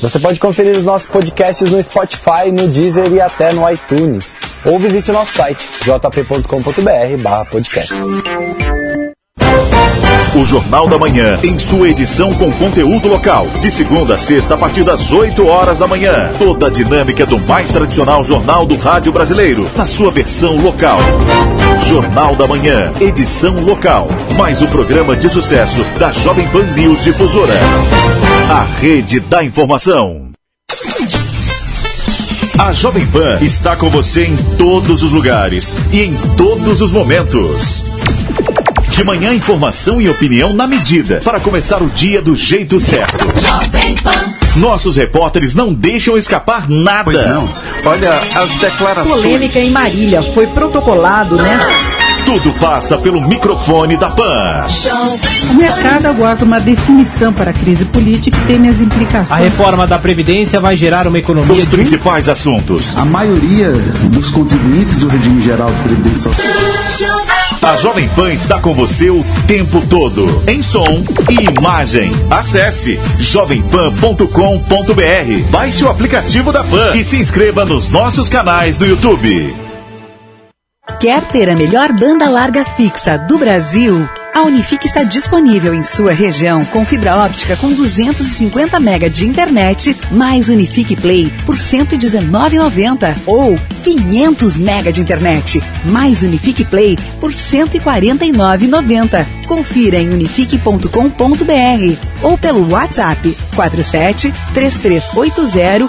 [0.00, 4.34] Você pode conferir os nossos podcasts no Spotify, no Deezer e até no iTunes.
[4.64, 7.94] Ou visite o nosso site jp.com.br podcast.
[10.36, 13.46] O Jornal da Manhã, em sua edição com conteúdo local.
[13.60, 16.32] De segunda a sexta, a partir das 8 horas da manhã.
[16.36, 20.98] Toda a dinâmica do mais tradicional jornal do rádio brasileiro, na sua versão local.
[21.88, 24.08] Jornal da Manhã, edição local.
[24.36, 27.54] Mais um programa de sucesso da Jovem Pan News Difusora.
[28.50, 30.32] A rede da informação.
[32.58, 37.93] A Jovem Pan está com você em todos os lugares e em todos os momentos.
[38.94, 43.26] De manhã, informação e opinião na medida, para começar o dia do jeito certo.
[44.54, 47.02] Nossos repórteres não deixam escapar nada.
[47.02, 47.48] Pois não.
[47.86, 49.20] Olha, as declarações.
[49.20, 51.72] Polêmica em Marília foi protocolado nesta.
[52.24, 54.64] Tudo passa pelo microfone da PAN.
[55.50, 59.32] O mercado aguarda uma definição para a crise política e teme as implicações.
[59.32, 61.52] A reforma da Previdência vai gerar uma economia.
[61.52, 62.96] Os principais assuntos.
[62.96, 63.72] A maioria
[64.04, 67.33] dos contribuintes do regime geral de previdência social.
[67.64, 72.12] A Jovem Pan está com você o tempo todo, em som e imagem.
[72.30, 79.56] Acesse jovempan.com.br, baixe o aplicativo da Pan e se inscreva nos nossos canais no YouTube.
[81.00, 84.06] Quer ter a melhor banda larga fixa do Brasil?
[84.34, 89.96] A Unifique está disponível em sua região com fibra óptica com 250 MB de internet,
[90.10, 97.30] mais Unifique Play por R$ 119,90 ou 500 MB de internet, mais Unifique Play por
[97.30, 99.24] R$ 149,90.
[99.46, 100.88] Confira em unifique.com.br
[102.20, 105.88] ou pelo WhatsApp 47 3380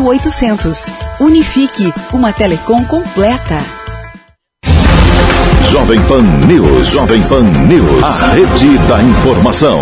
[0.00, 0.92] 0800.
[1.18, 3.79] Unifique, uma telecom completa.
[5.90, 6.92] Jovem Pan News.
[6.92, 8.04] Jovem Pan News.
[8.04, 9.80] A rede da informação.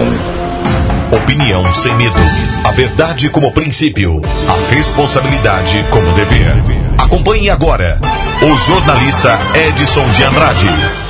[1.13, 2.17] Opinião sem medo.
[2.65, 4.23] A verdade como princípio.
[4.49, 6.55] A responsabilidade como dever.
[6.97, 8.01] Acompanhe agora
[8.41, 9.39] o jornalista
[9.69, 11.08] Edson de Andrade.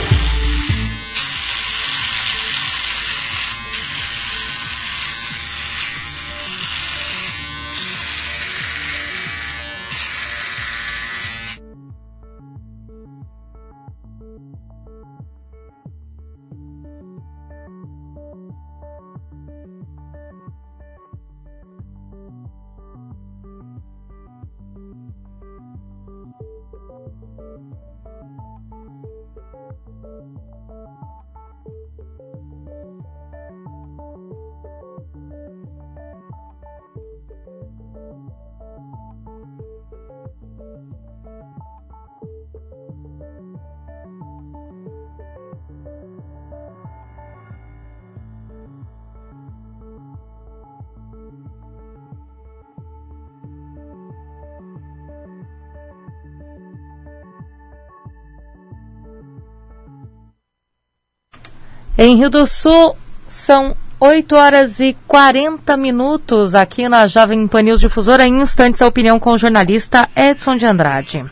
[62.00, 62.96] Em Rio do Sul,
[63.28, 68.24] são 8 horas e 40 minutos aqui na Jovem Pan News Difusora.
[68.24, 71.24] Em instantes, a opinião com o jornalista Edson de Andrade.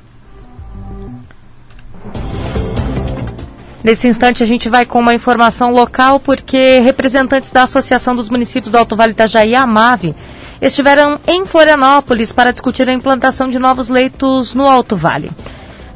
[3.85, 8.73] Nesse instante, a gente vai com uma informação local, porque representantes da Associação dos Municípios
[8.73, 10.17] do Alto Vale Itajaí, a AMAVE,
[10.61, 15.31] estiveram em Florianópolis para discutir a implantação de novos leitos no Alto Vale.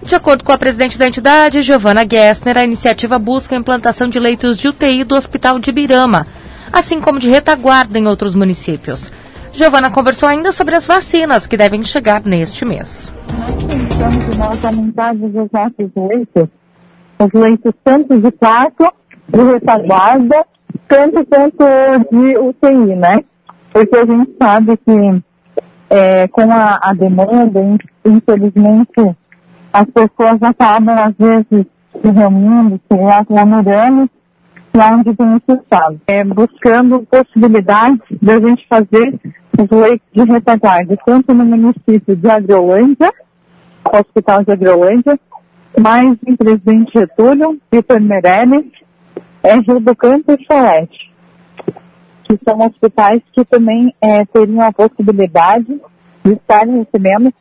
[0.03, 4.19] De acordo com a presidente da entidade, Giovana Gessner, a iniciativa busca a implantação de
[4.19, 6.27] leitos de UTI do Hospital de Birama,
[6.73, 9.13] assim como de retaguarda em outros municípios.
[9.53, 13.13] Giovana conversou ainda sobre as vacinas que devem chegar neste mês.
[13.39, 16.49] Nós pensamos nós aumentarmos os nossos leitos,
[17.19, 18.91] os leitos tanto de quarto,
[19.29, 20.47] de retaguarda,
[20.89, 21.65] tanto quanto
[22.11, 23.23] de UTI, né?
[23.73, 25.23] Porque a gente sabe que
[25.91, 27.61] é, com a, a demanda,
[28.05, 29.17] infelizmente,
[29.73, 34.11] as pessoas acabam, às vezes, se reunindo, se aglomerando,
[34.75, 36.01] lá onde necessário.
[36.07, 39.21] É, buscando possibilidades de a gente fazer
[39.59, 43.13] os leitos de retaguarda, tanto no município de Agrolândia,
[43.93, 45.19] Hospital de Agrolândia,
[45.79, 48.67] mais em Presidente Getúlio, Vitor Meirelles,
[49.43, 51.13] é, Rio do Canto e Solete,
[52.25, 55.81] que são hospitais que também é, teriam a possibilidade
[56.25, 57.33] de estar recebendo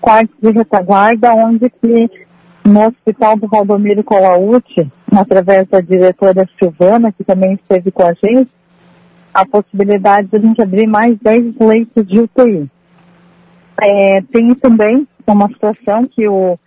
[0.00, 2.10] quartos de retaguarda, onde que
[2.64, 8.50] no Hospital do Valdomiro Colaute, através da diretora Silvana, que também esteve com a gente,
[9.32, 12.70] a possibilidade de a gente abrir mais 10 leitos de UTI.
[13.80, 16.58] É, tem também uma situação que o,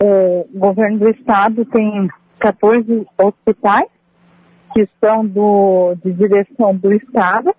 [0.00, 2.08] o governo do estado tem
[2.38, 3.88] 14 hospitais
[4.72, 7.54] que são do, de direção do estado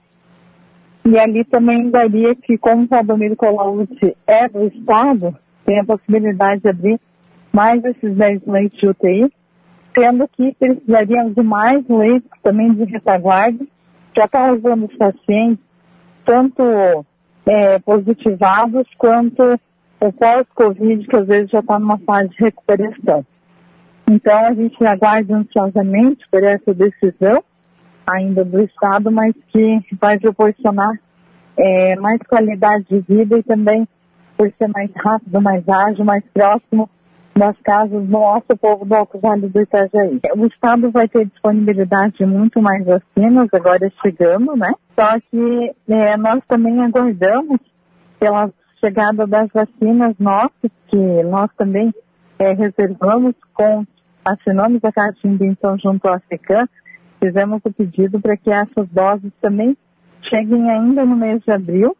[1.05, 6.61] e ali também daria que, como o Valdomiro Colaute é do estado, tem a possibilidade
[6.61, 6.99] de abrir
[7.53, 9.31] mais esses 10 leitos de UTI,
[9.93, 13.65] sendo que precisariam de mais leitos também de retaguarda,
[14.15, 15.63] já está levando os pacientes,
[16.25, 16.63] tanto
[17.45, 19.59] é, positivados quanto
[19.99, 23.23] o pós-Covid, que às vezes já está numa fase de recuperação.
[24.09, 27.43] Então, a gente aguarda ansiosamente por essa decisão
[28.07, 30.93] ainda do Estado, mas que vai proporcionar
[31.57, 33.87] é, mais qualidade de vida e também
[34.37, 36.89] por ser mais rápido, mais ágil, mais próximo
[37.37, 40.21] das casas do nosso povo do Alto Vale do Itajaí.
[40.37, 44.73] O Estado vai ter disponibilidade de muito mais vacinas, agora chegando, né?
[44.95, 47.59] Só que é, nós também aguardamos
[48.19, 48.49] pela
[48.79, 51.93] chegada das vacinas nossas, que nós também
[52.39, 53.85] é, reservamos com,
[54.23, 56.65] assinamos a carta de intenção junto à African,
[57.19, 59.75] fizemos o pedido para que essas doses também
[60.21, 61.95] cheguem ainda no mês de abril,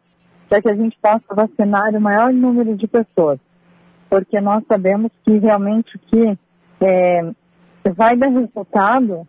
[0.48, 3.38] para que a gente possa vacinar o maior número de pessoas
[4.08, 6.38] porque nós sabemos que realmente o que
[6.80, 7.30] é,
[7.94, 9.26] vai dar resultado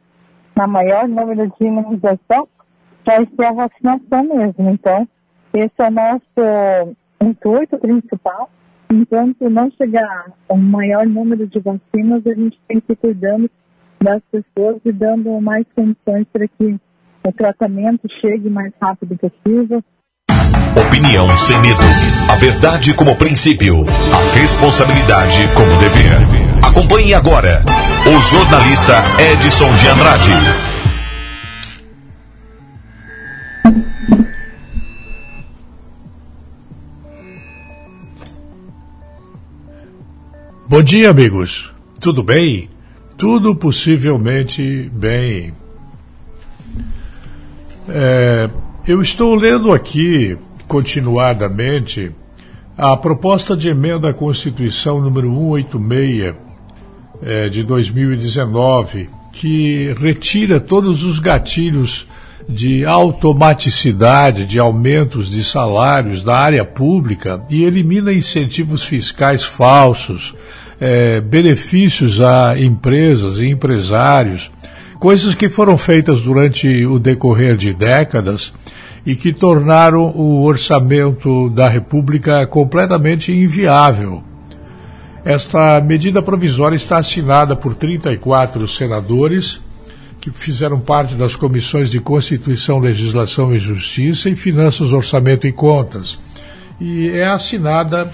[0.55, 2.47] na maior número de imunização
[3.05, 4.69] vai ser a vacinação mesmo.
[4.69, 5.07] Então,
[5.53, 8.49] esse é o nosso intuito principal.
[8.91, 13.49] Enquanto não chegar um maior número de vacinas, a gente tem que ir cuidando
[14.01, 16.79] das pessoas e dando mais condições para que
[17.25, 19.83] o tratamento chegue mais rápido possível,
[20.77, 21.81] Opinião sem medo.
[22.29, 23.83] A verdade como princípio.
[24.13, 26.11] A responsabilidade como dever.
[26.63, 27.63] Acompanhe agora
[28.05, 28.93] o jornalista
[29.33, 30.31] Edson de Andrade.
[40.69, 41.73] Bom dia, amigos.
[41.99, 42.69] Tudo bem?
[43.17, 45.51] Tudo possivelmente bem.
[47.89, 48.47] É,
[48.87, 50.37] eu estou lendo aqui
[50.67, 52.11] continuadamente
[52.77, 56.35] a proposta de emenda à Constituição número 186
[57.23, 62.07] é, de 2019, que retira todos os gatilhos
[62.47, 70.35] de automaticidade de aumentos de salários da área pública e elimina incentivos fiscais falsos,
[70.79, 74.51] é, benefícios a empresas e empresários,
[74.99, 78.53] coisas que foram feitas durante o decorrer de décadas
[79.05, 84.23] e que tornaram o orçamento da República completamente inviável.
[85.23, 89.59] Esta medida provisória está assinada por 34 senadores
[90.19, 96.17] que fizeram parte das comissões de Constituição, Legislação e Justiça e Finanças, Orçamento e Contas.
[96.79, 98.11] E é assinada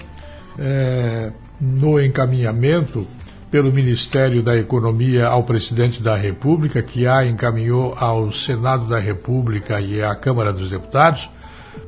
[0.58, 3.06] é, no encaminhamento
[3.50, 9.80] pelo Ministério da Economia ao Presidente da República, que a encaminhou ao Senado da República
[9.80, 11.30] e à Câmara dos Deputados,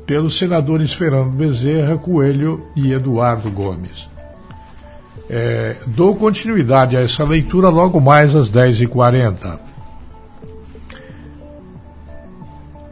[0.06, 4.08] pelos senadores Fernando Bezerra, Coelho e Eduardo Gomes.
[5.28, 9.58] É, dou continuidade a essa leitura logo mais às 10h40.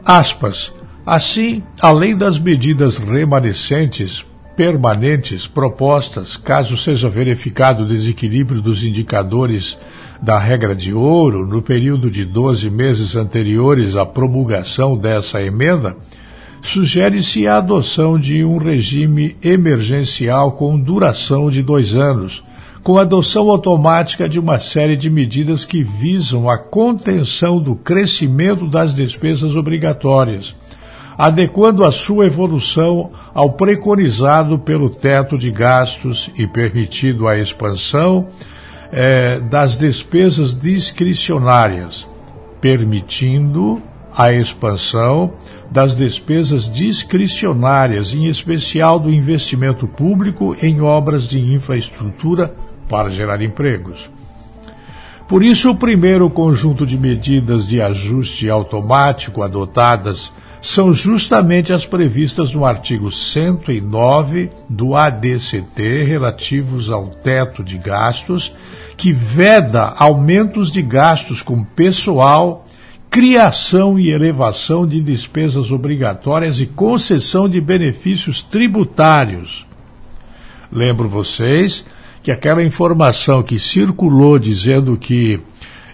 [0.03, 0.73] Aspas.
[1.05, 4.25] Assim, além das medidas remanescentes
[4.55, 9.77] permanentes propostas, caso seja verificado o desequilíbrio dos indicadores
[10.21, 15.97] da regra de ouro no período de 12 meses anteriores à promulgação dessa emenda,
[16.61, 22.43] sugere-se a adoção de um regime emergencial com duração de dois anos,
[22.81, 28.93] com adoção automática de uma série de medidas que visam a contenção do crescimento das
[28.93, 30.55] despesas obrigatórias
[31.17, 38.27] adequando a sua evolução ao preconizado pelo teto de gastos e permitindo a expansão
[38.91, 42.07] eh, das despesas discricionárias,
[42.59, 43.81] permitindo
[44.15, 45.33] a expansão
[45.69, 52.55] das despesas discricionárias, em especial do investimento público em obras de infraestrutura
[52.87, 54.09] para gerar empregos.
[55.27, 60.31] Por isso, o primeiro conjunto de medidas de ajuste automático adotadas
[60.65, 68.51] são justamente as previstas no artigo 109 do ADCT, relativos ao teto de gastos,
[68.97, 72.65] que veda aumentos de gastos com pessoal,
[73.11, 79.67] criação e elevação de despesas obrigatórias e concessão de benefícios tributários.
[80.71, 81.85] Lembro vocês
[82.23, 85.39] que aquela informação que circulou dizendo que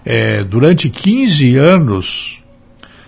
[0.02, 2.41] é, durante 15 anos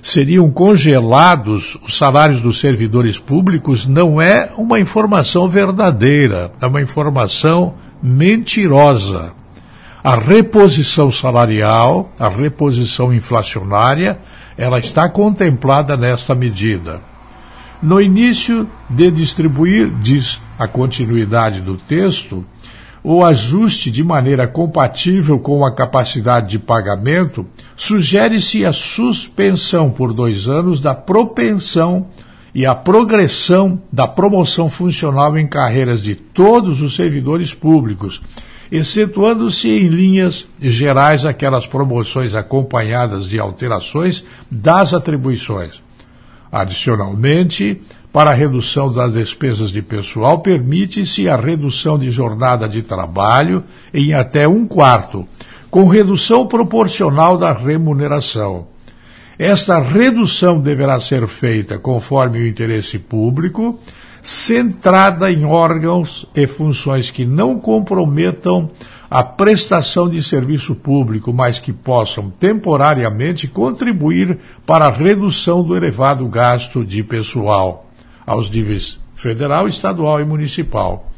[0.04, 7.72] seriam congelados os salários dos servidores públicos não é uma informação verdadeira, é uma informação
[8.02, 9.32] mentirosa.
[10.04, 14.18] A reposição salarial, a reposição inflacionária,
[14.58, 17.00] ela está contemplada nesta medida.
[17.82, 22.44] No início de distribuir, diz a continuidade do texto,
[23.06, 27.46] o ajuste de maneira compatível com a capacidade de pagamento,
[27.76, 32.06] sugere-se a suspensão por dois anos da propensão
[32.54, 38.22] e a progressão da promoção funcional em carreiras de todos os servidores públicos,
[38.72, 45.82] excetuando-se em linhas gerais aquelas promoções acompanhadas de alterações das atribuições.
[46.50, 47.82] Adicionalmente,
[48.14, 54.14] para a redução das despesas de pessoal, permite-se a redução de jornada de trabalho em
[54.14, 55.26] até um quarto,
[55.68, 58.68] com redução proporcional da remuneração.
[59.36, 63.80] Esta redução deverá ser feita conforme o interesse público,
[64.22, 68.70] centrada em órgãos e funções que não comprometam
[69.10, 76.28] a prestação de serviço público, mas que possam temporariamente contribuir para a redução do elevado
[76.28, 77.83] gasto de pessoal
[78.26, 81.10] aos níveis federal, estadual e municipal.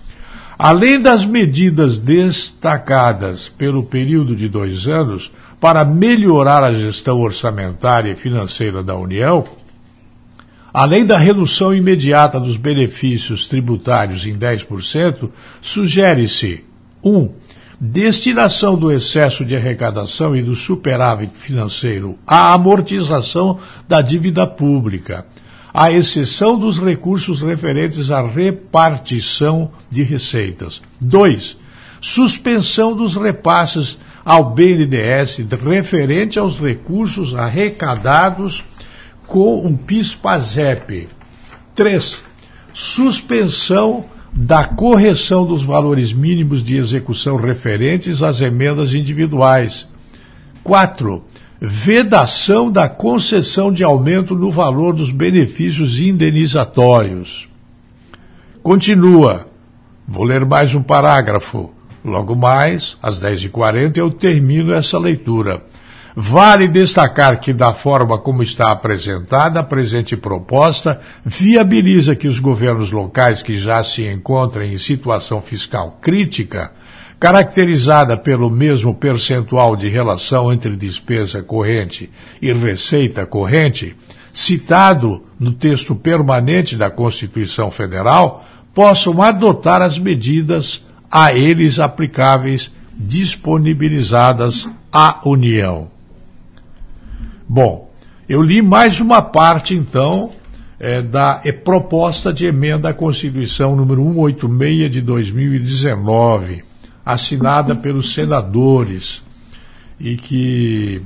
[0.58, 5.30] Além das medidas destacadas pelo período de dois anos
[5.60, 9.44] para melhorar a gestão orçamentária e financeira da União,
[10.72, 15.30] além da redução imediata dos benefícios tributários em 10%,
[15.60, 16.64] sugere-se
[17.02, 17.16] 1.
[17.16, 17.30] Um,
[17.78, 25.26] destinação do excesso de arrecadação e do superávit financeiro à amortização da dívida pública
[25.76, 30.80] à exceção dos recursos referentes à repartição de receitas.
[31.02, 31.58] 2.
[32.00, 38.64] Suspensão dos repasses ao BNDES referente aos recursos arrecadados
[39.26, 41.08] com o PIS-PASEP.
[41.74, 42.22] 3.
[42.72, 44.02] Suspensão
[44.32, 49.86] da correção dos valores mínimos de execução referentes às emendas individuais.
[50.64, 51.22] 4
[51.60, 57.48] vedação da concessão de aumento no valor dos benefícios indenizatórios.
[58.62, 59.48] Continua.
[60.06, 61.72] Vou ler mais um parágrafo.
[62.04, 65.62] Logo mais, às 10h40, eu termino essa leitura.
[66.14, 72.90] Vale destacar que, da forma como está apresentada, a presente proposta viabiliza que os governos
[72.90, 76.72] locais que já se encontram em situação fiscal crítica
[77.18, 82.10] caracterizada pelo mesmo percentual de relação entre despesa corrente
[82.40, 83.96] e receita corrente,
[84.32, 94.68] citado no texto permanente da Constituição Federal, possam adotar as medidas a eles aplicáveis disponibilizadas
[94.92, 95.88] à União.
[97.48, 97.90] Bom,
[98.28, 100.30] eu li mais uma parte, então,
[100.78, 106.65] é, da é, proposta de emenda à Constituição número 186 de 2019
[107.06, 109.22] assinada pelos senadores
[110.00, 111.00] e que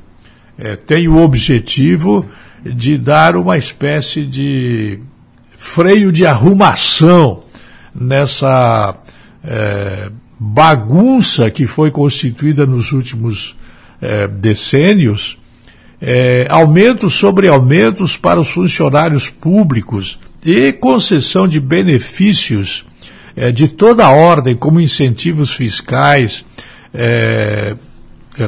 [0.57, 2.27] é, tem o objetivo
[2.65, 4.99] de dar uma espécie de
[5.59, 7.45] freio de arrumação
[7.95, 8.97] nessa
[9.45, 13.55] é, bagunça que foi constituída nos últimos
[14.01, 15.39] é, decênios,
[16.01, 22.87] é, aumentos sobre aumentos para os funcionários públicos e concessão de benefícios
[23.41, 26.45] é, de toda a ordem, como incentivos fiscais,
[26.93, 27.75] é,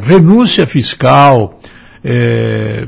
[0.06, 1.58] renúncia fiscal,
[2.04, 2.86] é,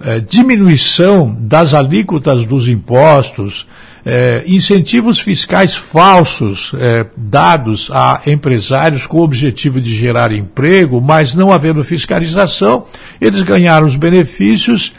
[0.00, 3.68] é diminuição das alíquotas dos impostos,
[4.02, 11.34] é, incentivos fiscais falsos é, dados a empresários com o objetivo de gerar emprego, mas
[11.34, 12.84] não havendo fiscalização,
[13.20, 14.94] eles ganharam os benefícios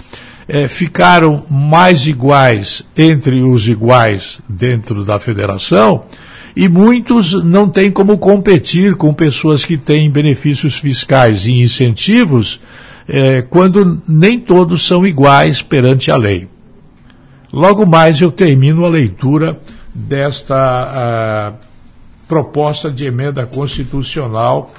[0.48, 6.04] é, ficaram mais iguais entre os iguais dentro da federação
[6.56, 12.60] e muitos não têm como competir com pessoas que têm benefícios fiscais e incentivos
[13.08, 16.48] é, quando nem todos são iguais perante a lei.
[17.52, 19.60] Logo mais eu termino a leitura
[19.94, 21.54] desta
[22.28, 24.74] proposta de emenda constitucional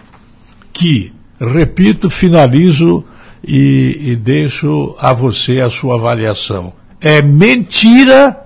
[0.73, 3.05] que, repito, finalizo
[3.47, 6.73] e, e deixo a você a sua avaliação.
[7.01, 8.45] É mentira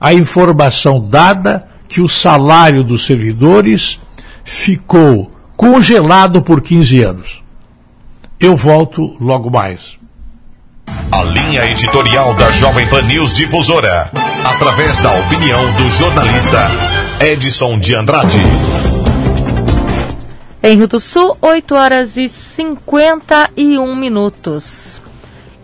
[0.00, 4.00] a informação dada que o salário dos servidores
[4.44, 7.42] ficou congelado por 15 anos.
[8.38, 9.96] Eu volto logo mais.
[11.10, 14.10] A linha editorial da Jovem Pan News Difusora,
[14.44, 16.70] através da opinião do jornalista
[17.20, 18.42] Edson de Andrade.
[20.66, 24.93] Em Rio do Sul, 8 horas e 51 minutos.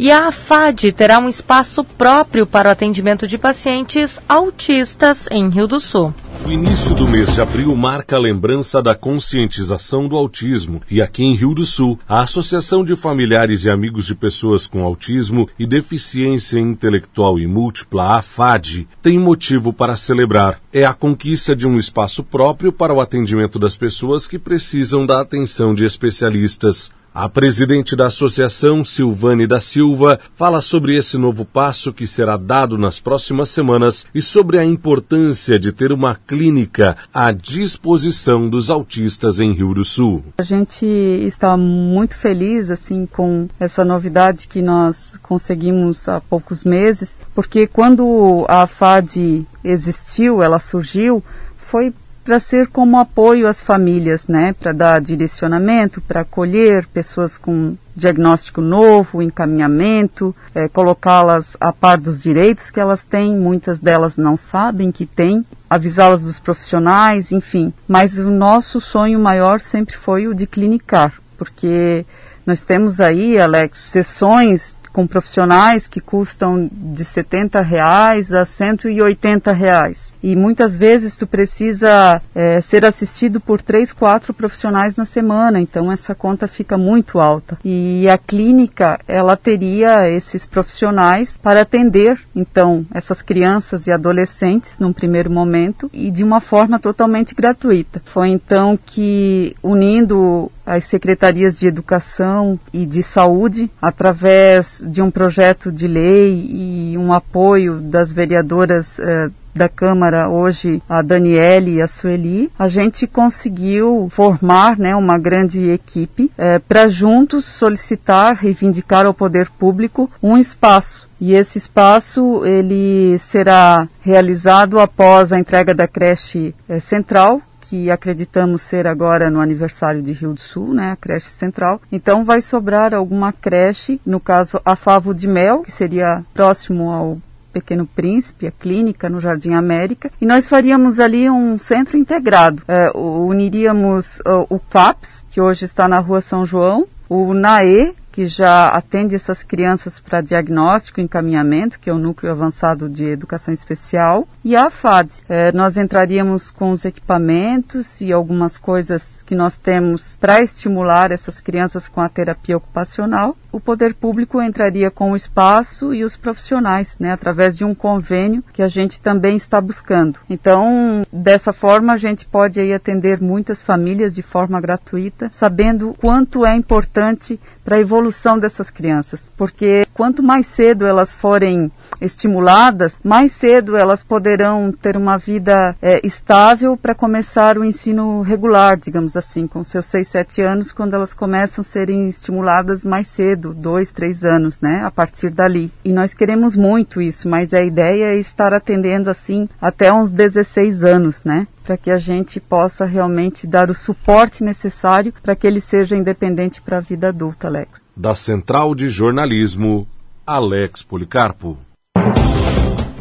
[0.03, 5.67] E a AFAD terá um espaço próprio para o atendimento de pacientes autistas em Rio
[5.67, 6.15] do Sul.
[6.47, 11.23] O início do mês de abril marca a lembrança da conscientização do autismo e aqui
[11.23, 15.67] em Rio do Sul, a Associação de Familiares e Amigos de Pessoas com Autismo e
[15.67, 20.59] Deficiência Intelectual e Múltipla, AFAD, tem motivo para celebrar.
[20.73, 25.21] É a conquista de um espaço próprio para o atendimento das pessoas que precisam da
[25.21, 26.91] atenção de especialistas.
[27.13, 32.79] A presidente da associação, Silvane da Silva, fala sobre esse novo passo que será dado
[32.79, 39.41] nas próximas semanas e sobre a importância de ter uma clínica à disposição dos autistas
[39.41, 40.23] em Rio do Sul.
[40.39, 47.19] A gente está muito feliz assim com essa novidade que nós conseguimos há poucos meses,
[47.35, 51.25] porque quando a FAD existiu, ela surgiu,
[51.59, 51.93] foi
[52.31, 58.61] para ser como apoio às famílias, né, para dar direcionamento, para acolher pessoas com diagnóstico
[58.61, 64.93] novo, encaminhamento, é, colocá-las a par dos direitos que elas têm, muitas delas não sabem
[64.93, 67.75] que têm, avisá-las dos profissionais, enfim.
[67.89, 72.07] Mas o nosso sonho maior sempre foi o de clinicar, porque
[72.47, 80.13] nós temos aí, Alex, sessões com profissionais que custam de 70 reais a 180 reais.
[80.23, 85.91] E muitas vezes tu precisa é, ser assistido por três, quatro profissionais na semana, então
[85.91, 87.59] essa conta fica muito alta.
[87.65, 94.93] E a clínica, ela teria esses profissionais para atender, então, essas crianças e adolescentes num
[94.93, 98.03] primeiro momento e de uma forma totalmente gratuita.
[98.05, 105.73] Foi então que, unindo as secretarias de educação e de saúde, através de um projeto
[105.73, 111.89] de lei e um apoio das vereadoras eh, da Câmara hoje, a Daniele e a
[111.89, 119.15] Sueli, a gente conseguiu formar né, uma grande equipe eh, para juntos solicitar, reivindicar ao
[119.15, 121.09] poder público um espaço.
[121.21, 128.63] E esse espaço ele será realizado após a entrega da creche eh, central, que acreditamos
[128.63, 131.81] ser agora no aniversário de Rio do Sul, né, a creche central.
[131.93, 137.19] Então vai sobrar alguma creche, no caso a Favo de Mel, que seria próximo ao
[137.53, 142.61] Pequeno Príncipe, a clínica no Jardim América, e nós faríamos ali um centro integrado.
[142.67, 148.27] É, uniríamos uh, o CAPS, que hoje está na Rua São João, o NAE, que
[148.27, 153.55] já atende essas crianças para diagnóstico e encaminhamento, que é o Núcleo Avançado de Educação
[153.55, 155.23] Especial, e a FAD.
[155.27, 161.41] É, nós entraríamos com os equipamentos e algumas coisas que nós temos para estimular essas
[161.41, 163.35] crianças com a terapia ocupacional.
[163.53, 168.45] O poder público entraria com o espaço e os profissionais, né, através de um convênio
[168.53, 170.19] que a gente também está buscando.
[170.29, 176.45] Então, dessa forma, a gente pode aí atender muitas famílias de forma gratuita, sabendo quanto
[176.47, 181.71] é importante para a evolução dessas crianças, porque quanto mais cedo elas forem
[182.01, 188.77] estimuladas, mais cedo elas poderão ter uma vida é, estável para começar o ensino regular,
[188.77, 193.40] digamos assim, com seus 6, 7 anos, quando elas começam a serem estimuladas mais cedo,
[193.41, 195.73] 2, 3 anos, né, a partir dali.
[195.83, 200.85] E nós queremos muito isso, mas a ideia é estar atendendo assim até uns 16
[200.85, 201.47] anos, né?
[201.71, 206.61] para que a gente possa realmente dar o suporte necessário para que ele seja independente
[206.61, 207.81] para a vida adulta, Alex.
[207.97, 209.87] Da Central de Jornalismo,
[210.27, 211.57] Alex Policarpo.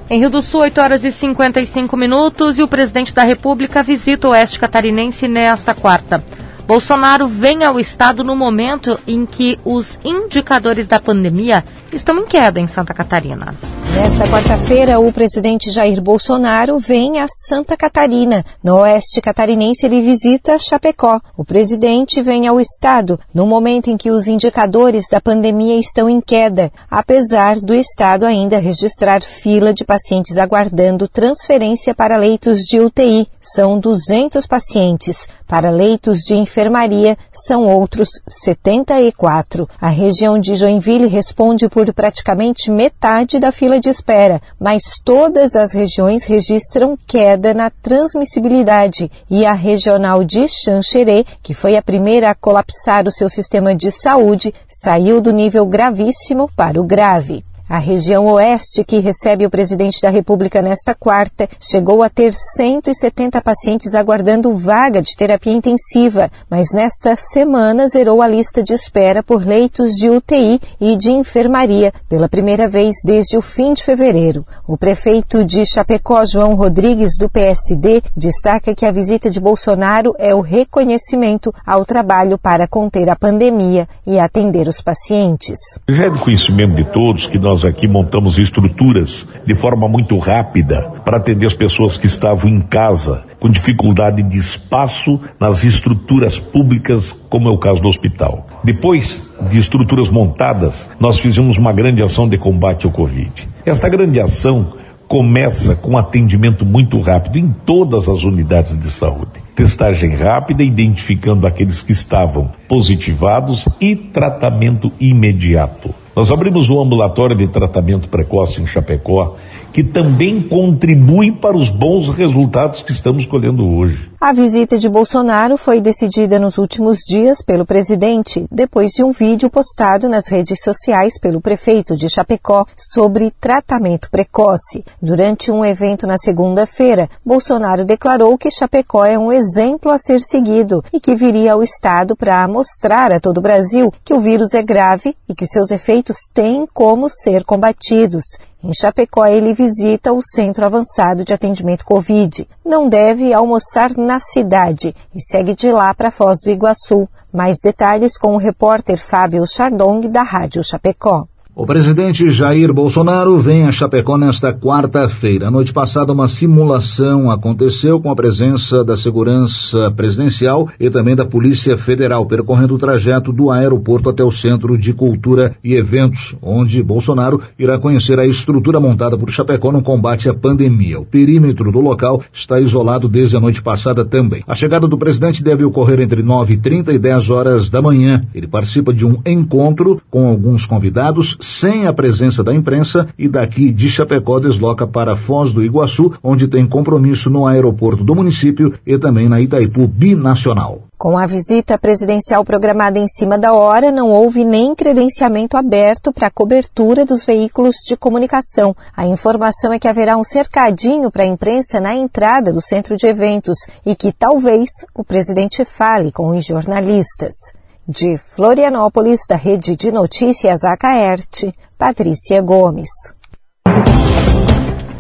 [0.07, 4.27] Em Rio do Sul, 8 horas e 55 minutos, e o presidente da República visita
[4.27, 6.23] o oeste catarinense nesta quarta.
[6.69, 12.59] Bolsonaro vem ao estado no momento em que os indicadores da pandemia estão em queda
[12.59, 13.55] em Santa Catarina.
[13.95, 18.45] Nesta quarta-feira, o presidente Jair Bolsonaro vem a Santa Catarina.
[18.63, 21.19] No oeste catarinense, ele visita Chapecó.
[21.35, 26.21] O presidente vem ao estado no momento em que os indicadores da pandemia estão em
[26.21, 33.27] queda, apesar do estado ainda registrar fila de pacientes aguardando transferência para leitos de UTI.
[33.41, 35.27] São 200 pacientes.
[35.49, 39.67] Para leitos de enfermaria, são outros 74.
[39.81, 45.73] A região de Joinville responde por praticamente metade da fila de espera, mas todas as
[45.73, 52.35] regiões registram queda na transmissibilidade e a regional de Xanxerê, que foi a primeira a
[52.35, 57.43] colapsar o seu sistema de saúde, saiu do nível gravíssimo para o grave.
[57.69, 63.39] A região oeste, que recebe o presidente da República nesta quarta, chegou a ter 170
[63.43, 69.45] pacientes aguardando vaga de terapia intensiva, mas nesta semana zerou a lista de espera por
[69.45, 74.43] leitos de UTI e de enfermaria pela primeira vez desde o fim de fevereiro.
[74.67, 80.33] O prefeito de Chapecó, João Rodrigues, do PSD, destaca que a visita de Bolsonaro é
[80.33, 85.59] o reconhecimento ao trabalho para conter a pandemia e atender os pacientes.
[85.87, 90.81] Já é do conhecimento de todos que nós aqui montamos estruturas de forma muito rápida
[91.03, 97.15] para atender as pessoas que estavam em casa com dificuldade de espaço nas estruturas públicas,
[97.29, 98.47] como é o caso do hospital.
[98.63, 103.47] Depois de estruturas montadas, nós fizemos uma grande ação de combate ao Covid.
[103.65, 104.73] Esta grande ação
[105.07, 109.48] começa com atendimento muito rápido em todas as unidades de saúde.
[109.59, 115.93] Testagem rápida, identificando aqueles que estavam positivados e tratamento imediato.
[116.15, 119.35] Nós abrimos o ambulatório de tratamento precoce em Chapecó,
[119.71, 124.09] que também contribui para os bons resultados que estamos colhendo hoje.
[124.19, 129.49] A visita de Bolsonaro foi decidida nos últimos dias pelo presidente, depois de um vídeo
[129.49, 134.83] postado nas redes sociais pelo prefeito de Chapecó sobre tratamento precoce.
[135.01, 139.48] Durante um evento na segunda-feira, Bolsonaro declarou que Chapecó é um exemplo
[139.89, 144.13] a ser seguido e que viria ao estado para mostrar a todo o Brasil que
[144.13, 148.23] o vírus é grave e que seus efeitos têm como ser combatidos.
[148.61, 152.45] Em Chapecó, ele visita o Centro Avançado de Atendimento Covid.
[152.65, 157.07] Não deve almoçar na cidade e segue de lá para Foz do Iguaçu.
[157.31, 161.25] Mais detalhes com o repórter Fábio Chardong, da Rádio Chapecó.
[161.59, 165.51] O presidente Jair Bolsonaro vem a Chapecó nesta quarta-feira.
[165.51, 171.77] noite passada, uma simulação aconteceu com a presença da segurança presidencial e também da Polícia
[171.77, 177.41] Federal, percorrendo o trajeto do aeroporto até o Centro de Cultura e Eventos, onde Bolsonaro
[177.59, 181.01] irá conhecer a estrutura montada por Chapecó no combate à pandemia.
[181.01, 184.45] O perímetro do local está isolado desde a noite passada também.
[184.47, 188.21] A chegada do presidente deve ocorrer entre 9h30 e 10 horas da manhã.
[188.33, 193.71] Ele participa de um encontro com alguns convidados sem a presença da imprensa e daqui
[193.71, 198.97] de Chapecó desloca para Foz do Iguaçu, onde tem compromisso no aeroporto do município e
[198.97, 200.83] também na Itaipu Binacional.
[200.97, 206.27] Com a visita presidencial programada em cima da hora, não houve nem credenciamento aberto para
[206.27, 208.75] a cobertura dos veículos de comunicação.
[208.95, 213.07] A informação é que haverá um cercadinho para a imprensa na entrada do centro de
[213.07, 217.58] eventos e que talvez o presidente fale com os jornalistas.
[217.91, 222.91] De Florianópolis, da Rede de Notícias Acaerte, Patrícia Gomes.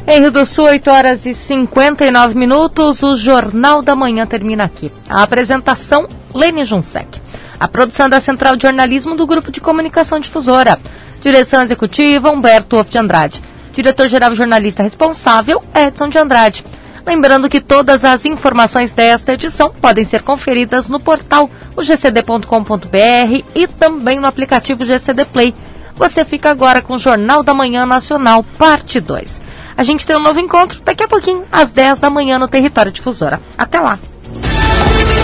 [0.07, 4.91] Em Rio do Sul, 8 horas e 59 minutos, o Jornal da Manhã termina aqui.
[5.07, 7.21] A apresentação, Lene Junsec.
[7.59, 10.79] A produção da Central de Jornalismo do Grupo de Comunicação Difusora.
[11.21, 13.39] Direção Executiva, Humberto Wolff de Andrade.
[13.71, 16.63] Diretor-Geral Jornalista Responsável, Edson de Andrade.
[17.09, 24.19] Lembrando que todas as informações desta edição podem ser conferidas no portal gcd.com.br e também
[24.19, 25.55] no aplicativo GCD Play.
[25.95, 29.41] Você fica agora com o Jornal da Manhã Nacional, parte 2.
[29.75, 32.91] A gente tem um novo encontro daqui a pouquinho, às 10 da manhã, no Território
[32.91, 33.41] Difusora.
[33.57, 33.97] Até lá!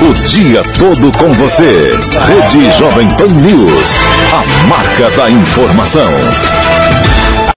[0.02, 1.92] O dia todo com você.
[2.26, 3.96] Rede Jovem Pan News.
[4.34, 6.12] A marca da informação.